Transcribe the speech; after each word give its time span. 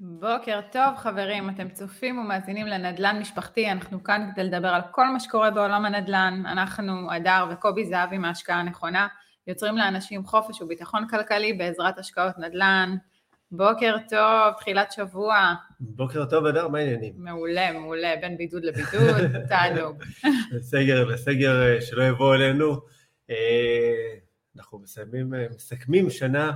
בוקר 0.00 0.60
טוב 0.72 0.96
חברים, 0.96 1.50
אתם 1.50 1.68
צופים 1.68 2.18
ומאזינים 2.18 2.66
לנדל"ן 2.66 3.18
משפחתי, 3.20 3.70
אנחנו 3.70 4.04
כאן 4.04 4.30
כדי 4.32 4.44
לדבר 4.44 4.68
על 4.68 4.80
כל 4.90 5.08
מה 5.08 5.20
שקורה 5.20 5.50
בעולם 5.50 5.84
הנדל"ן, 5.84 6.42
אנחנו 6.46 7.16
אדר 7.16 7.46
וקובי 7.50 7.84
זהבי 7.84 8.18
מההשקעה 8.18 8.60
הנכונה, 8.60 9.08
יוצרים 9.46 9.76
לאנשים 9.76 10.24
חופש 10.24 10.62
וביטחון 10.62 11.08
כלכלי 11.08 11.52
בעזרת 11.52 11.98
השקעות 11.98 12.38
נדל"ן. 12.38 12.96
בוקר 13.50 13.96
טוב, 14.08 14.54
תחילת 14.58 14.92
שבוע. 14.92 15.54
בוקר 15.80 16.24
טוב 16.24 16.46
אדר, 16.46 16.68
מה 16.68 16.78
העניינים? 16.78 17.12
מעולה, 17.16 17.72
מעולה, 17.72 18.14
בין 18.20 18.36
בידוד 18.36 18.64
לבידוד, 18.64 19.36
תענוג. 19.48 20.02
סגר 20.60 21.04
לסגר 21.04 21.62
אה, 21.62 21.80
שלא 21.80 22.02
יבוא 22.02 22.34
אלינו. 22.34 22.80
אה, 23.30 24.14
אנחנו 24.56 24.78
מסיימים, 24.78 25.34
אה, 25.34 25.46
מסכמים 25.56 26.10
שנה 26.10 26.52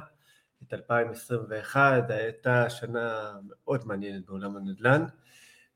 את 0.68 0.74
2021, 0.74 2.10
הייתה 2.10 2.70
שנה 2.70 3.32
מאוד 3.46 3.86
מעניינת 3.86 4.27
בעולם 4.27 4.56
הנדל"ן. 4.56 5.04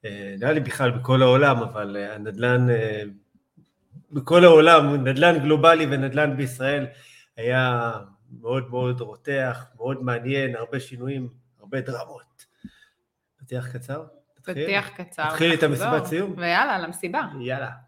אה, 0.04 0.34
נראה 0.38 0.52
לי 0.52 0.60
בכלל 0.60 0.90
בכל 0.90 1.22
העולם, 1.22 1.62
אבל 1.62 1.96
אה, 1.96 2.14
הנדל"ן 2.14 2.70
אה, 2.70 3.02
בכל 4.12 4.44
העולם, 4.44 4.94
נדל"ן 5.08 5.38
גלובלי 5.38 5.86
ונדל"ן 5.90 6.36
בישראל 6.36 6.86
היה 7.36 7.92
מאוד 8.40 8.70
מאוד 8.70 9.00
רותח, 9.00 9.66
מאוד 9.76 10.02
מעניין, 10.02 10.56
הרבה 10.56 10.80
שינויים, 10.80 11.28
הרבה 11.60 11.80
דרמות. 11.80 12.46
פתיח 13.36 13.72
קצר? 13.72 14.04
פתיח 14.42 14.88
קצר. 14.88 15.30
תתחילי 15.30 15.54
את 15.54 15.62
המסיבת 15.62 16.04
סיום? 16.06 16.34
ויאללה, 16.36 16.78
למסיבה. 16.78 17.22
יאללה. 17.40 17.85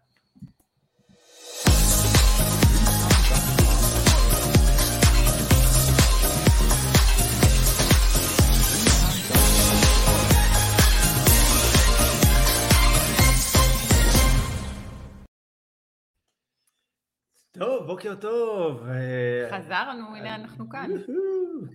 טוב, 17.51 17.87
בוקר 17.87 18.15
טוב. 18.15 18.83
אה, 18.87 19.57
חזרנו, 19.57 20.15
הנה 20.15 20.35
אנחנו 20.35 20.69
כאן. 20.69 20.89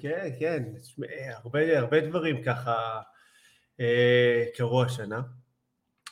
כן, 0.00 0.28
כן, 0.38 0.62
הרבה, 1.44 1.78
הרבה 1.78 2.00
דברים 2.00 2.42
ככה 2.42 3.00
אה, 3.80 4.44
קרו 4.56 4.82
השנה. 4.82 5.20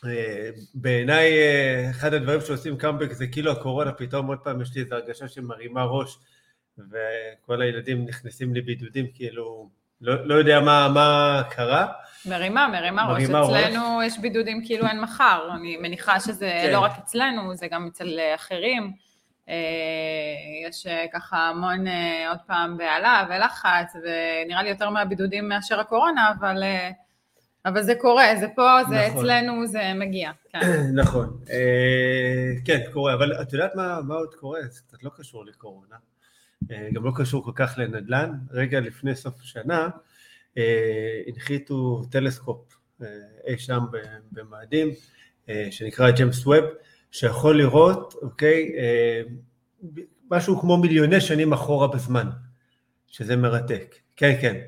אה, 0.07 0.51
בעיניי, 0.75 1.33
אחד 1.91 2.15
הדברים 2.15 2.41
שעושים 2.41 2.79
קאמבק 2.79 3.13
זה 3.13 3.27
כאילו 3.27 3.53
הקורונה, 3.53 3.93
פתאום 3.93 4.27
עוד 4.27 4.39
פעם 4.39 4.61
יש 4.61 4.75
לי 4.75 4.83
איזו 4.83 4.95
הרגשה 4.95 5.29
שמרימה 5.29 5.85
ראש, 5.85 6.19
וכל 6.79 7.63
הילדים 7.63 8.07
נכנסים 8.07 8.55
לבידודים, 8.55 9.07
כאילו, 9.15 9.71
לא, 10.01 10.27
לא 10.27 10.35
יודע 10.35 10.61
מה, 10.61 10.89
מה 10.95 11.43
קרה. 11.51 11.87
מרימה, 12.27 12.69
מרימה 12.69 13.07
ראש. 13.07 13.23
אצלנו 13.23 13.97
ראש. 13.99 14.07
יש 14.07 14.19
בידודים 14.19 14.65
כאילו 14.65 14.87
אין 14.87 15.01
מחר, 15.01 15.49
אני 15.55 15.77
מניחה 15.77 16.21
שזה 16.21 16.61
כן. 16.63 16.73
לא 16.73 16.81
רק 16.81 16.93
אצלנו, 16.99 17.55
זה 17.55 17.67
גם 17.67 17.87
אצל 17.87 18.19
אחרים. 18.35 19.12
אה, 19.49 20.69
יש 20.69 20.87
אה, 20.87 21.05
ככה 21.13 21.37
המון 21.39 21.87
אה, 21.87 22.29
עוד 22.29 22.39
פעם 22.47 22.77
בהלה 22.77 23.27
ולחץ, 23.31 23.93
ונראה 23.97 24.63
לי 24.63 24.69
יותר 24.69 24.91
מהבידודים 24.91 25.49
מאשר 25.49 25.81
הקורונה, 25.81 26.33
אבל, 26.39 26.63
אבל 27.67 27.83
זה 27.83 27.95
קורה, 28.01 28.25
זה 28.41 28.47
פה, 28.55 28.79
זה 28.89 29.07
נכון. 29.09 29.19
אצלנו, 29.19 29.67
זה 29.67 29.93
מגיע. 29.95 30.31
כן. 30.53 30.59
נכון, 31.03 31.39
כן, 32.65 32.81
קורה, 32.93 33.15
אבל 33.15 33.43
את 33.43 33.53
יודעת 33.53 33.75
מה, 33.75 34.01
מה 34.03 34.15
עוד 34.15 34.35
קורה? 34.35 34.61
זה 34.63 34.81
קצת 34.89 35.03
לא 35.03 35.11
קשור 35.17 35.45
לקורונה, 35.47 35.97
גם 36.93 37.05
לא 37.05 37.13
קשור 37.17 37.45
כל 37.45 37.53
כך 37.55 37.75
לנדל"ן. 37.79 38.33
רגע 38.51 38.81
לפני 38.81 39.15
סוף 39.15 39.41
השנה, 39.41 39.89
הנחיתו 41.27 42.03
טלסקופ 42.11 42.75
אי 43.47 43.59
שם 43.59 43.81
במאדים, 44.33 44.89
שנקרא 45.71 46.11
ג'יימס 46.11 46.47
ווב, 46.47 46.65
שיכול 47.13 47.59
לראות, 47.59 48.15
אוקיי, 48.23 48.73
אה, 48.79 49.23
משהו 50.31 50.61
כמו 50.61 50.77
מיליוני 50.77 51.21
שנים 51.21 51.53
אחורה 51.53 51.89
בזמן, 51.89 52.31
שזה 53.07 53.37
מרתק. 53.37 53.95
כן, 54.17 54.35
כן. 54.41 54.61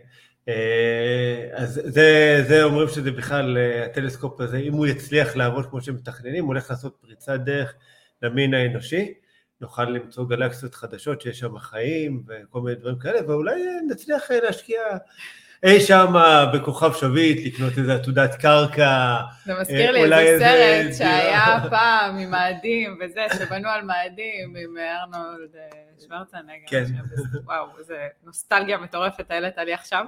אה, 0.49 1.49
אז 1.53 1.81
זה, 1.85 2.43
זה 2.49 2.65
אומרים 2.65 2.89
שזה 2.89 3.13
בכלל, 3.13 3.59
אה, 3.59 3.85
הטלסקופ 3.85 4.41
הזה, 4.41 4.57
אם 4.57 4.73
הוא 4.73 4.87
יצליח 4.87 5.37
לעבוד 5.37 5.67
כמו 5.71 5.81
שמתכננים, 5.81 6.45
הוא 6.45 6.49
הולך 6.49 6.71
לעשות 6.71 6.97
פריצת 7.01 7.41
דרך 7.45 7.75
למין 8.23 8.55
האנושי, 8.55 9.15
נוכל 9.61 9.85
למצוא 9.85 10.25
גלקסיות 10.29 10.75
חדשות 10.75 11.21
שיש 11.21 11.39
שם 11.39 11.59
חיים 11.59 12.25
וכל 12.27 12.61
מיני 12.61 12.77
דברים 12.77 12.99
כאלה, 12.99 13.31
ואולי 13.31 13.55
נצליח 13.89 14.31
להשקיע 14.31 14.81
אי 15.65 15.81
שם 15.81 16.15
בכוכב 16.55 16.93
שביט, 16.93 17.47
לקנות 17.55 17.79
איזה 17.79 17.95
עתודת 17.95 18.35
קרקע. 18.35 19.17
זה 19.45 19.53
מזכיר 19.61 19.91
לי 19.91 20.19
איזה 20.19 20.45
סרט 20.45 20.95
שהיה 20.99 21.57
פעם 21.71 22.19
עם 22.19 22.31
מאדים 22.31 22.99
וזה, 23.01 23.21
שבנו 23.39 23.69
על 23.69 23.83
מאדים 23.83 24.55
עם 24.57 24.77
ארנולד 24.79 25.51
אה, 25.57 25.79
שוורצנגר. 26.03 26.67
כן. 26.67 26.85
וואו, 27.45 27.67
איזה 27.79 27.95
נוסטלגיה 28.25 28.79
מטורפת 28.79 29.31
העלית 29.31 29.59
לי 29.59 29.75
עכשיו. 29.75 30.05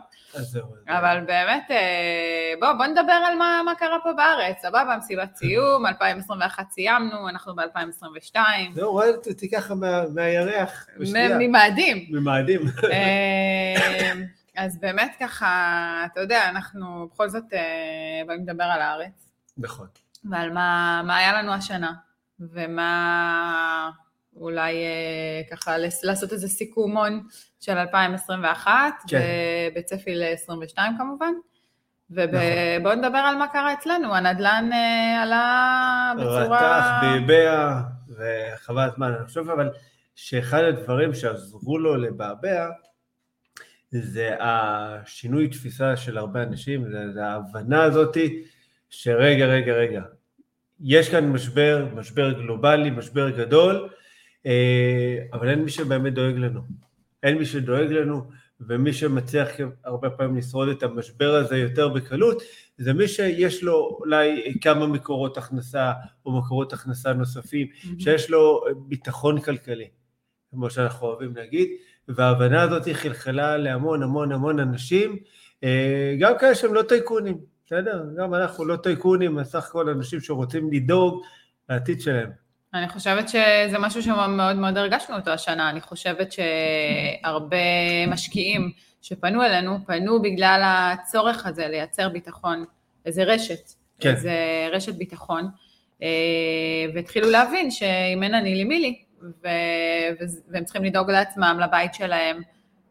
אבל 0.89 1.19
באמת, 1.27 1.71
אה, 1.71 2.53
בוא, 2.61 2.73
בוא 2.73 2.87
נדבר 2.87 3.13
על 3.13 3.39
מה, 3.39 3.61
מה 3.65 3.75
קרה 3.75 3.99
פה 4.03 4.13
בארץ. 4.13 4.57
סבבה, 4.63 4.97
מסיבת 4.99 5.37
סיום, 5.37 5.87
2021 5.91 6.71
סיימנו, 6.71 7.29
אנחנו 7.29 7.55
ב-2022. 7.57 8.37
זהו, 8.75 8.93
רואה 8.93 9.09
אותי 9.09 9.51
ככה 9.51 9.75
מהירח. 10.15 10.87
ממאדים. 11.39 12.07
ממאדים. 12.11 12.61
אז 14.57 14.81
באמת 14.81 15.17
ככה, 15.21 16.07
אתה 16.13 16.21
יודע, 16.21 16.49
אנחנו 16.49 17.09
בכל 17.13 17.29
זאת 17.29 17.45
אה, 17.53 18.23
באים 18.27 18.43
לדבר 18.43 18.65
על 18.65 18.81
הארץ. 18.81 19.29
נכון. 19.59 19.87
ועל 20.31 20.53
מה, 20.53 21.03
מה 21.07 21.17
היה 21.17 21.43
לנו 21.43 21.53
השנה, 21.53 21.93
ומה 22.41 23.91
אולי 24.37 24.75
אה, 24.85 25.57
ככה 25.57 25.77
לעשות 26.03 26.33
איזה 26.33 26.49
סיכומון 26.49 27.27
של 27.61 27.79
2021, 27.79 28.73
כן. 29.09 29.21
ובצפי 29.73 30.15
ל-22 30.15 30.79
כמובן. 30.99 31.33
ובואו 32.11 32.81
נכון. 32.81 32.99
נדבר 32.99 33.19
על 33.19 33.37
מה 33.37 33.49
קרה 33.49 33.73
אצלנו, 33.73 34.15
הנדל"ן 34.15 34.71
אה, 34.73 35.23
עלה 35.23 36.13
בצורה... 36.17 36.45
רתח, 36.45 36.87
ביבע, 37.01 37.81
וחבל 38.09 38.83
הזמן. 38.83 39.13
אני 39.19 39.27
חושב 39.27 39.51
אבל 39.51 39.71
שאחד 40.15 40.63
הדברים 40.63 41.15
שעזרו 41.15 41.79
לו 41.79 41.97
לבעבע, 41.97 42.69
זה 44.01 44.37
השינוי 44.41 45.49
תפיסה 45.49 45.97
של 45.97 46.19
הרבה 46.19 46.43
אנשים, 46.43 46.91
זה, 46.91 47.13
זה 47.13 47.27
ההבנה 47.27 47.83
הזאתי 47.83 48.43
שרגע, 48.91 49.47
רגע, 49.47 49.73
רגע, 49.73 50.03
יש 50.81 51.09
כאן 51.09 51.29
משבר, 51.29 51.89
משבר 51.95 52.33
גלובלי, 52.33 52.91
משבר 52.91 53.31
גדול, 53.31 53.89
אה, 54.47 55.19
אבל 55.33 55.49
אין 55.49 55.63
מי 55.63 55.71
שבאמת 55.71 56.15
דואג 56.15 56.35
לנו. 56.37 56.61
אין 57.23 57.39
מי 57.39 57.47
שדואג 57.47 57.93
לנו, 57.93 58.31
ומי 58.61 58.93
שמצליח 58.93 59.49
הרבה 59.85 60.11
פעמים 60.11 60.37
לשרוד 60.37 60.69
את 60.69 60.83
המשבר 60.83 61.35
הזה 61.35 61.57
יותר 61.57 61.89
בקלות, 61.89 62.43
זה 62.79 62.93
מי 62.93 63.09
שיש 63.09 63.63
לו 63.63 63.99
אולי 64.01 64.55
כמה 64.61 64.87
מקורות 64.87 65.39
הכנסה 65.39 65.93
או 66.27 66.39
מקורות 66.39 66.73
הכנסה 66.73 67.13
נוספים, 67.13 67.67
mm-hmm. 67.67 67.89
שיש 67.99 68.31
לו 68.31 68.65
ביטחון 68.89 69.41
כלכלי, 69.41 69.89
כמו 70.51 70.71
שאנחנו 70.71 71.07
אוהבים 71.07 71.37
להגיד, 71.37 71.69
וההבנה 72.09 72.63
הזאת 72.63 72.89
חלחלה 72.93 73.57
להמון 73.57 74.03
המון 74.03 74.33
המון 74.33 74.61
אנשים, 74.61 75.17
אה, 75.65 76.15
גם 76.21 76.33
כאלה 76.39 76.55
שהם 76.55 76.75
לא 76.75 76.83
טייקונים, 76.83 77.39
בסדר? 77.67 78.05
גם 78.19 78.35
אנחנו 78.35 78.65
לא 78.65 78.77
טייקונים, 78.77 79.45
סך 79.45 79.69
הכל 79.69 79.89
אנשים 79.89 80.21
שרוצים 80.21 80.73
לדאוג 80.73 81.23
לעתיד 81.69 82.01
שלהם. 82.01 82.31
אני 82.75 82.89
חושבת 82.89 83.29
שזה 83.29 83.79
משהו 83.79 84.03
שמאוד 84.03 84.57
מאוד 84.57 84.77
הרגשנו 84.77 85.17
אותו 85.17 85.31
השנה, 85.31 85.71
אני 85.71 85.81
חושבת 85.81 86.33
שהרבה 86.33 87.57
משקיעים 88.09 88.73
שפנו 89.03 89.43
אלינו, 89.43 89.79
פנו 89.87 90.23
בגלל 90.23 90.63
הצורך 90.65 91.47
הזה 91.47 91.69
לייצר 91.69 92.09
ביטחון, 92.09 92.65
איזה 93.07 93.25
רשת, 93.25 93.71
כן. 94.01 94.11
איזה 94.11 94.35
רשת 94.73 94.95
ביטחון, 94.95 95.49
אה, 96.03 96.09
והתחילו 96.95 97.31
להבין 97.31 97.71
שאם 97.71 98.23
אין 98.23 98.35
אני 98.35 98.55
לי 98.55 98.65
מי 98.65 98.81
לי, 98.81 99.03
ו- 99.45 100.25
והם 100.49 100.65
צריכים 100.65 100.85
לדאוג 100.85 101.11
לעצמם, 101.11 101.59
לבית 101.63 101.95
שלהם, 101.95 102.43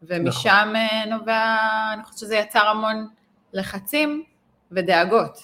ומשם 0.01 0.73
נכון. 0.73 1.13
נובע, 1.13 1.57
אני 1.93 2.03
חושבת 2.03 2.17
שזה 2.17 2.35
יצר 2.35 2.67
המון 2.67 3.07
לחצים 3.53 4.23
ודאגות. 4.71 5.37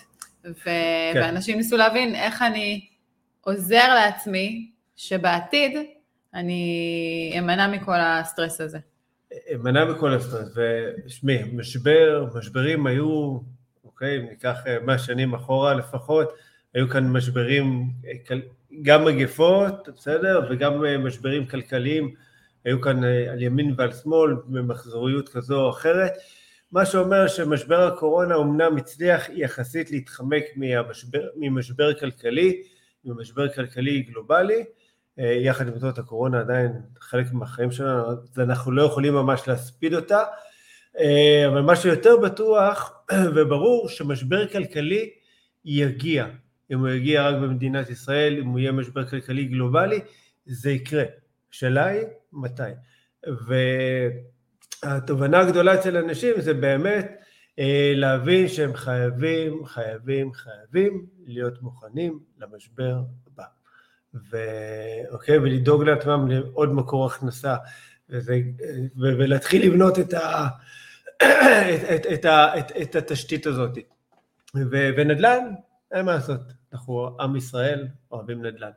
ו- 0.46 0.64
כן. 1.14 1.22
ואנשים 1.22 1.58
ניסו 1.58 1.78
להבין 1.78 2.16
איך 2.16 2.42
אני 2.42 2.88
עוזר 3.42 3.94
לעצמי 3.94 4.72
שבעתיד 4.96 5.78
אני 6.34 7.36
אמנע 7.40 7.68
מכל 7.68 8.00
הסטרס 8.00 8.62
הזה. 8.62 8.80
אמנע 9.54 9.86
מכל 9.86 10.14
הסטרס, 10.14 10.50
ושמי, 11.06 11.44
משבר, 11.54 12.26
משברים 12.36 12.88
היו, 12.88 13.38
אוקיי, 13.86 14.20
ניקח 14.30 14.58
100 14.82 14.94
אה, 14.96 15.00
שנים 15.00 15.34
אחורה 15.34 15.74
לפחות, 15.74 16.34
היו 16.73 16.89
כאן 16.89 17.07
משברים 17.07 17.89
אה, 18.06 18.38
גם 18.81 19.06
מגפות, 19.06 19.89
בסדר, 19.95 20.47
וגם 20.50 20.85
אה, 20.85 20.97
משברים 20.97 21.45
כלכליים, 21.45 22.13
היו 22.65 22.81
כאן 22.81 23.03
אה, 23.03 23.31
על 23.31 23.41
ימין 23.41 23.73
ועל 23.77 23.94
שמאל, 23.94 24.35
במחזוריות 24.47 25.29
כזו 25.29 25.62
או 25.62 25.69
אחרת, 25.69 26.12
מה 26.71 26.85
שאומר 26.85 27.27
שמשבר 27.27 27.88
הקורונה 27.88 28.35
אומנם 28.35 28.77
הצליח 28.77 29.29
יחסית 29.29 29.91
להתחמק 29.91 30.44
מהמשבר, 30.56 31.27
ממשבר 31.35 31.94
כלכלי, 31.94 32.62
ממשבר 33.06 33.50
כלכלי 33.50 34.01
גלובלי, 34.01 34.63
יחד 35.18 35.68
עם 35.68 35.79
זאת 35.79 35.97
הקורונה 35.97 36.39
עדיין 36.39 36.71
חלק 37.00 37.33
מהחיים 37.33 37.71
שלנו, 37.71 38.07
אז 38.07 38.39
אנחנו 38.39 38.71
לא 38.71 38.81
יכולים 38.81 39.13
ממש 39.13 39.47
להספיד 39.47 39.94
אותה, 39.94 40.23
אבל 41.47 41.62
מה 41.62 41.75
שיותר 41.75 42.18
בטוח 42.18 42.94
וברור 43.35 43.89
שמשבר 43.89 44.47
כלכלי 44.47 45.09
יגיע, 45.65 46.25
אם 46.71 46.79
הוא 46.79 46.89
יגיע 46.89 47.29
רק 47.29 47.35
במדינת 47.35 47.89
ישראל, 47.89 48.38
אם 48.39 48.47
הוא 48.47 48.59
יהיה 48.59 48.71
משבר 48.71 49.06
כלכלי 49.06 49.45
גלובלי, 49.45 50.00
זה 50.45 50.71
יקרה. 50.71 51.03
השאלה 51.53 51.85
היא 51.85 52.01
מתי. 52.33 52.71
והתובנה 54.83 55.39
הגדולה 55.39 55.73
אצל 55.73 55.97
אנשים 55.97 56.41
זה 56.41 56.53
באמת 56.53 57.21
אה, 57.59 57.94
להבין 57.95 58.47
שהם 58.47 58.73
חייבים, 58.73 59.65
חייבים, 59.65 60.33
חייבים 60.33 61.06
להיות 61.25 61.62
מוכנים 61.62 62.19
למשבר 62.38 63.01
הבא. 63.27 63.44
ו... 64.31 64.38
אוקיי, 65.09 65.38
ולדאוג 65.38 65.83
לעצמם 65.83 66.27
לעוד 66.27 66.73
מקור 66.73 67.06
הכנסה, 67.06 67.56
וזה, 68.09 68.41
ו... 68.97 69.03
ולהתחיל 69.19 69.65
לבנות 69.65 70.00
את, 70.00 70.13
ה... 70.13 70.47
את, 71.18 71.83
את, 71.95 72.06
את, 72.13 72.25
את, 72.25 72.71
את 72.81 72.95
התשתית 72.95 73.45
הזאת. 73.45 73.77
ו... 74.56 74.89
ונדל"ן, 74.97 75.53
אין 75.91 76.06
מה 76.06 76.13
לעשות, 76.13 76.39
אנחנו 76.73 77.18
עם 77.19 77.35
ישראל, 77.35 77.88
אוהבים 78.12 78.45
נדל"ן. 78.45 78.71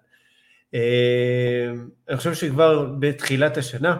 אה, 0.74 1.72
אני 2.08 2.16
חושב 2.16 2.34
שכבר 2.34 2.84
בתחילת 2.98 3.56
השנה 3.56 3.96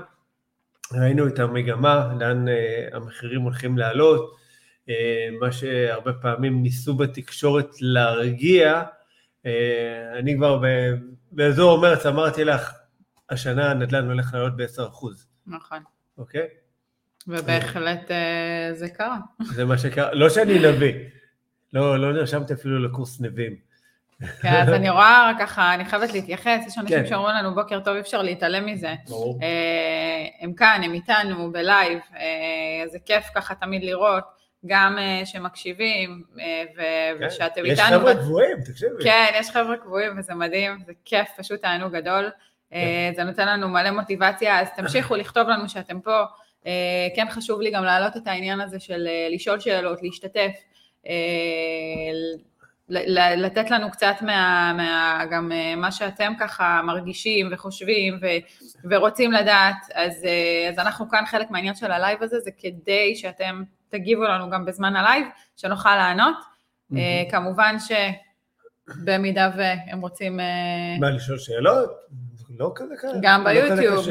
ראינו 0.92 1.28
את 1.28 1.38
המגמה, 1.38 2.14
לאן 2.20 2.48
אה, 2.48 2.88
המחירים 2.92 3.40
הולכים 3.40 3.78
לעלות, 3.78 4.36
אה, 4.88 5.28
מה 5.40 5.52
שהרבה 5.52 6.12
פעמים 6.12 6.62
ניסו 6.62 6.94
בתקשורת 6.94 7.70
להרגיע, 7.80 8.82
אני 10.18 10.36
כבר 10.36 10.62
באזור 11.32 11.80
מרץ 11.80 12.06
אמרתי 12.06 12.44
לך, 12.44 12.72
השנה 13.30 13.70
הנדל"ן 13.70 14.10
הולך 14.10 14.34
לעלות 14.34 14.56
ב-10%. 14.56 15.06
נכון. 15.46 15.78
אוקיי? 16.18 16.46
ובהחלט 17.26 18.10
זה 18.72 18.88
קרה. 18.88 19.18
זה 19.54 19.64
מה 19.64 19.78
שקרה, 19.78 20.14
לא 20.14 20.30
שאני 20.30 20.58
נביא, 20.58 20.94
לא, 21.72 21.98
לא 21.98 22.12
נרשמתי 22.12 22.52
אפילו 22.52 22.78
לקורס 22.78 23.20
נביאים. 23.20 23.73
כן, 24.42 24.48
אז 24.48 24.68
אני 24.68 24.90
רואה 24.90 25.32
ככה, 25.40 25.74
אני 25.74 25.84
חייבת 25.84 26.12
להתייחס, 26.12 26.64
יש 26.66 26.78
אנשים 26.78 27.02
כן. 27.02 27.06
שאומרים 27.06 27.36
לנו 27.36 27.54
בוקר 27.54 27.80
טוב, 27.80 27.94
אי 27.94 28.00
אפשר 28.00 28.22
להתעלם 28.22 28.66
מזה. 28.66 28.94
ברור. 29.08 29.38
אה, 29.42 30.26
הם 30.40 30.52
כאן, 30.52 30.80
הם 30.84 30.94
איתנו, 30.94 31.52
בלייב, 31.52 31.98
אה, 32.16 32.88
זה 32.88 32.98
כיף 33.06 33.24
ככה 33.34 33.54
תמיד 33.54 33.84
לראות, 33.84 34.24
גם 34.66 34.98
אה, 34.98 35.26
שמקשיבים, 35.26 36.22
כן. 36.36 37.26
ושאתם 37.26 37.64
איתנו. 37.64 37.72
יש 37.72 37.80
חבר'ה 37.80 38.14
קבועים, 38.14 38.56
תקשיבי. 38.64 39.04
כן, 39.04 39.32
יש 39.34 39.50
חבר'ה 39.50 39.76
קבועים 39.76 40.18
וזה 40.18 40.34
מדהים, 40.34 40.78
זה 40.86 40.92
כיף, 41.04 41.28
פשוט 41.36 41.60
תענוג 41.60 41.96
גדול. 41.96 42.30
כן. 42.70 43.12
זה 43.16 43.24
נותן 43.24 43.48
לנו 43.48 43.68
מלא 43.68 43.90
מוטיבציה, 43.90 44.60
אז 44.60 44.68
תמשיכו 44.76 45.16
לכתוב 45.16 45.48
לנו 45.48 45.68
שאתם 45.68 46.00
פה. 46.00 46.22
כן 47.16 47.26
חשוב 47.30 47.60
לי 47.60 47.70
גם 47.70 47.84
להעלות 47.84 48.16
את 48.16 48.26
העניין 48.26 48.60
הזה 48.60 48.80
של 48.80 49.08
לשאול 49.30 49.60
שאלות, 49.60 50.02
להשתתף. 50.02 50.52
לתת 52.88 53.70
לנו 53.70 53.90
קצת 53.90 54.14
מה, 54.20 54.72
מה, 54.76 55.24
גם 55.30 55.52
אה, 55.52 55.76
מה 55.76 55.92
שאתם 55.92 56.32
ככה 56.40 56.80
מרגישים 56.84 57.48
וחושבים 57.52 58.18
ו, 58.22 58.26
ורוצים 58.90 59.32
לדעת, 59.32 59.76
אז, 59.94 60.24
אה, 60.24 60.68
אז 60.68 60.78
אנחנו 60.78 61.08
כאן 61.08 61.24
חלק 61.26 61.50
מהעניין 61.50 61.74
של 61.74 61.92
הלייב 61.92 62.22
הזה, 62.22 62.40
זה 62.40 62.50
כדי 62.58 63.16
שאתם 63.16 63.62
תגיבו 63.88 64.22
לנו 64.22 64.50
גם 64.50 64.64
בזמן 64.64 64.96
הלייב, 64.96 65.26
שנוכל 65.56 65.96
לענות. 65.96 66.36
Mm-hmm. 66.92 66.96
כמובן 67.30 67.76
שבמידה 68.98 69.50
והם 69.56 70.00
רוצים... 70.00 70.40
מה, 71.00 71.10
לשאול 71.10 71.38
שאלות? 71.38 71.90
לא 72.58 72.72
כזה 72.74 72.94
קל. 73.00 73.08
גם 73.22 73.46
לא 73.46 73.52
ביוטיוב. 73.52 74.06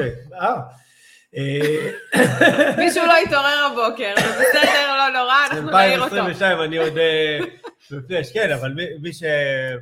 מישהו 2.78 3.06
לא 3.06 3.14
התעורר 3.26 3.70
הבוקר, 3.72 4.14
זה 4.18 4.44
בסדר, 4.44 4.98
לא 4.98 5.20
נורא, 5.20 5.36
אנחנו 5.52 5.70
נעיר 5.70 6.04
אותו. 6.04 6.16
2022, 6.16 6.62
אני 6.62 6.78
עוד... 6.78 6.98
בפלאש, 7.92 8.32
כן, 8.32 8.52
אבל 8.52 8.74
מי, 8.74 8.84
מי 9.02 9.14
ש... 9.14 9.24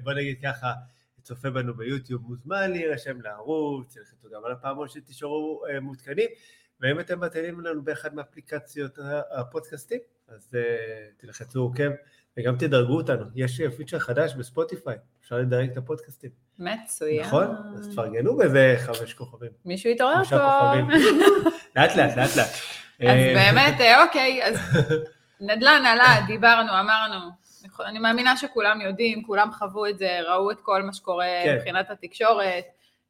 בוא 0.04 0.14
נגיד 0.14 0.38
ככה, 0.44 0.74
צופה 1.22 1.50
בנו 1.50 1.74
ביוטיוב 1.74 2.22
מוזמן 2.22 2.72
להירשם 2.72 3.22
לערוץ, 3.22 3.94
תלחצו 3.98 4.30
גם 4.36 4.46
על 4.46 4.52
הפעמון 4.52 4.88
שתישארו 4.88 5.64
uh, 5.68 5.80
מעודכנים, 5.80 6.30
ואם 6.82 7.00
אתם 7.00 7.20
מתאימים 7.20 7.60
לנו 7.60 7.84
באחד 7.84 8.16
מאפליקציות 8.16 9.00
הפודקאסטים, 9.32 10.00
אז 10.28 10.50
uh, 10.54 10.58
תלחצו 11.18 11.60
עוקב, 11.60 11.90
וגם 12.38 12.56
תדרגו 12.56 12.98
אותנו. 12.98 13.26
יש 13.36 13.62
פיצ'ר 13.78 14.00
חדש 14.00 14.34
בספוטיפיי, 14.34 14.98
אפשר 15.22 15.38
לדרג 15.38 15.70
את 15.72 15.78
הפודקאסטים. 15.78 16.30
מצוין. 16.60 17.26
נכון? 17.26 17.48
אז 17.76 17.90
תפרגנו 17.90 18.38
באיזה 18.38 18.76
חמש 18.80 19.14
כוכבים. 19.14 19.52
מישהו 19.66 19.90
יתעורר 19.90 20.24
פה. 20.24 20.74
לאט 21.76 21.96
לאט, 21.96 22.18
לאט 22.18 22.36
לאט. 22.38 22.50
אז 23.00 23.08
אה, 23.08 23.34
באמת, 23.36 23.82
אוקיי, 24.08 24.44
אז 24.44 24.58
נדל"ן 25.48 25.84
עלה, 25.86 26.16
דיברנו, 26.28 26.80
אמרנו, 26.80 27.30
אני 27.80 28.00
מאמינה 28.00 28.38
שכולם 28.38 28.82
יודעים, 28.82 29.24
כולם 29.24 29.52
חוו 29.52 29.86
את 29.86 29.98
זה, 29.98 30.20
ראו 30.28 30.52
את 30.52 30.62
כל 30.62 30.84
מה 30.84 30.94
שקורה 30.94 31.26
כן. 31.44 31.56
מבחינת 31.56 31.90
התקשורת. 31.90 32.66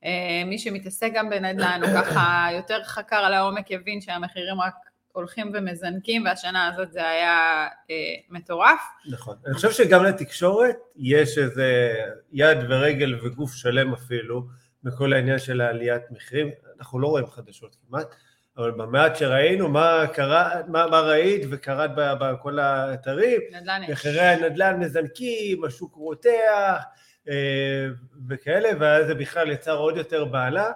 אה, 0.06 0.44
מי 0.46 0.60
שמתעסק 0.60 1.12
גם 1.13 1.30
בנדל"ן, 1.30 1.81
הוא 1.84 1.94
ככה 2.02 2.48
יותר 2.54 2.84
חקר 2.84 3.16
על 3.16 3.34
העומק, 3.34 3.72
יבין 3.72 4.02
שהמחירים 4.02 4.62
רק 4.62 4.74
הולכים 5.12 5.52
ומזנקים, 5.54 6.25
והשנה 6.25 6.68
הזאת 6.68 6.92
זה 6.92 7.10
היה 7.10 7.68
אה, 7.90 7.96
מטורף. 8.30 8.81
נכון. 9.10 9.36
אני 9.46 9.54
חושב 9.54 9.72
שגם 9.72 10.04
לתקשורת 10.04 10.75
יש 10.96 11.38
איזה 11.38 11.94
יד 12.31 12.58
ורגל 12.69 13.19
וגוף 13.25 13.54
שלם 13.54 13.94
אפילו, 13.94 14.44
בכל 14.84 15.13
העניין 15.13 15.40
של 15.40 15.62
העליית 15.62 16.02
מחירים. 16.12 16.50
אנחנו 16.80 17.00
לא 17.00 17.08
רואים 17.08 17.28
חדשות 17.28 17.75
כמעט. 17.88 18.16
אבל 18.57 18.71
במעט 18.71 19.15
שראינו, 19.15 19.69
מה 19.69 20.06
קרה, 20.13 20.50
מה, 20.68 20.88
מה 20.88 21.00
ראית 21.00 21.42
וקראת 21.50 21.92
בכל 21.95 22.59
האתרים, 22.59 23.42
מחירי 23.89 24.21
הנדל"ן 24.21 24.80
מזנקים, 24.80 25.63
השוק 25.63 25.95
רותח 25.95 26.83
אה, 27.30 27.88
וכאלה, 28.30 28.69
ואז 28.80 29.07
זה 29.07 29.15
בכלל 29.15 29.51
יצר 29.51 29.77
עוד 29.77 29.98
יותר 29.98 30.25
בעלה, 30.25 30.71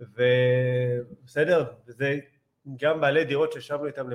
ובסדר, 0.00 1.64
וזה 1.88 2.18
גם 2.80 3.00
בעלי 3.00 3.24
דירות 3.24 3.52
שישבנו 3.52 3.86
איתם 3.86 4.06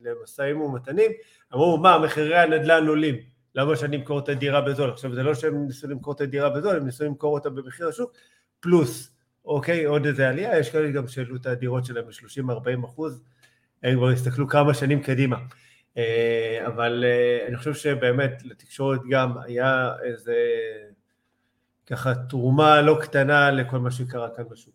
למשאים 0.00 0.60
ומתנים, 0.60 1.10
אמרו, 1.54 1.78
מה, 1.78 1.98
מחירי 1.98 2.38
הנדל"ן 2.38 2.86
עולים, 2.86 3.16
למה 3.54 3.76
שאני 3.76 3.96
אמכור 3.96 4.18
את 4.18 4.28
הדירה 4.28 4.60
בזול? 4.60 4.90
עכשיו, 4.90 5.14
זה 5.14 5.22
לא 5.22 5.34
שהם 5.34 5.66
ניסו 5.66 5.88
למכור 5.88 6.14
את 6.14 6.20
הדירה 6.20 6.50
בזול, 6.50 6.76
הם 6.76 6.84
ניסו 6.84 7.04
למכור 7.04 7.34
אותה 7.34 7.50
במחיר 7.50 7.88
השוק, 7.88 8.12
פלוס 8.60 9.13
אוקיי, 9.44 9.84
עוד 9.84 10.06
איזה 10.06 10.28
עלייה, 10.28 10.58
יש 10.58 10.70
כאלה 10.70 10.90
גם 10.90 11.08
שהעלו 11.08 11.36
את 11.36 11.46
הדירות 11.46 11.84
שלהם 11.84 12.04
ב-30-40 12.04 12.86
אחוז, 12.86 13.22
הם 13.82 13.96
כבר 13.96 14.08
הסתכלו 14.08 14.48
כמה 14.48 14.74
שנים 14.74 15.02
קדימה. 15.02 15.36
אה, 15.96 16.66
אבל 16.66 17.04
אה, 17.06 17.46
אני 17.48 17.56
חושב 17.56 17.74
שבאמת 17.74 18.42
לתקשורת 18.44 19.00
גם 19.10 19.38
היה 19.44 19.92
איזה 20.04 20.34
ככה 21.86 22.14
תרומה 22.14 22.80
לא 22.80 22.98
קטנה 23.02 23.50
לכל 23.50 23.78
מה 23.78 23.90
שקרה 23.90 24.28
כאן 24.36 24.44
בשוק. 24.50 24.74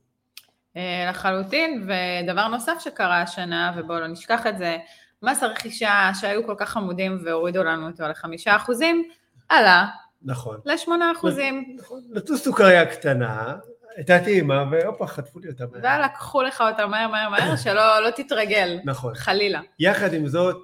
אה, 0.78 1.06
לחלוטין, 1.10 1.88
ודבר 1.88 2.48
נוסף 2.48 2.74
שקרה 2.80 3.22
השנה, 3.22 3.72
ובואו 3.78 4.00
לא 4.00 4.08
נשכח 4.08 4.48
את 4.48 4.58
זה, 4.58 4.78
מס 5.24 5.44
הרכישה 5.44 6.12
שהיו 6.14 6.46
כל 6.46 6.56
כך 6.58 6.70
חמודים 6.70 7.20
והורידו 7.26 7.64
לנו 7.64 7.88
אותו 7.88 8.04
לחמישה 8.04 8.56
אחוזים, 8.56 9.10
עלה 9.50 9.86
נכון. 10.22 10.60
לשמונה 10.66 11.12
אחוזים. 11.12 11.76
נכון, 11.80 12.02
נתנו 12.10 12.38
סוכריה 12.38 12.86
קטנה, 12.86 13.56
הייתה 13.96 14.20
טעימה, 14.20 14.66
והופה, 14.72 15.08
חטפו 15.08 15.40
לי 15.40 15.50
אותה. 15.50 15.66
ולקחו 15.72 16.42
לך 16.42 16.62
אותה 16.62 16.88
מהר 16.88 17.08
מהר 17.08 17.30
מהר, 17.30 17.56
שלא 17.64 18.00
לא 18.00 18.10
תתרגל. 18.10 18.80
נכון. 18.86 19.16
חלילה. 19.16 19.62
יחד 19.80 20.14
עם 20.14 20.28
זאת, 20.28 20.58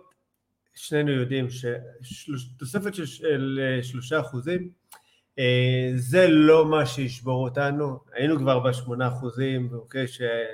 שנינו 0.75 1.11
יודעים 1.11 1.47
שתוספת 2.01 2.95
של 2.95 3.59
שלושה 3.83 4.19
אחוזים, 4.19 4.69
אה, 5.39 5.91
זה 5.95 6.27
לא 6.27 6.65
מה 6.65 6.85
שישבור 6.85 7.43
אותנו, 7.47 7.99
היינו 8.13 8.37
כבר 8.37 8.59
בשמונה 8.59 9.07
אחוזים, 9.07 9.69
אוקיי, 9.73 10.07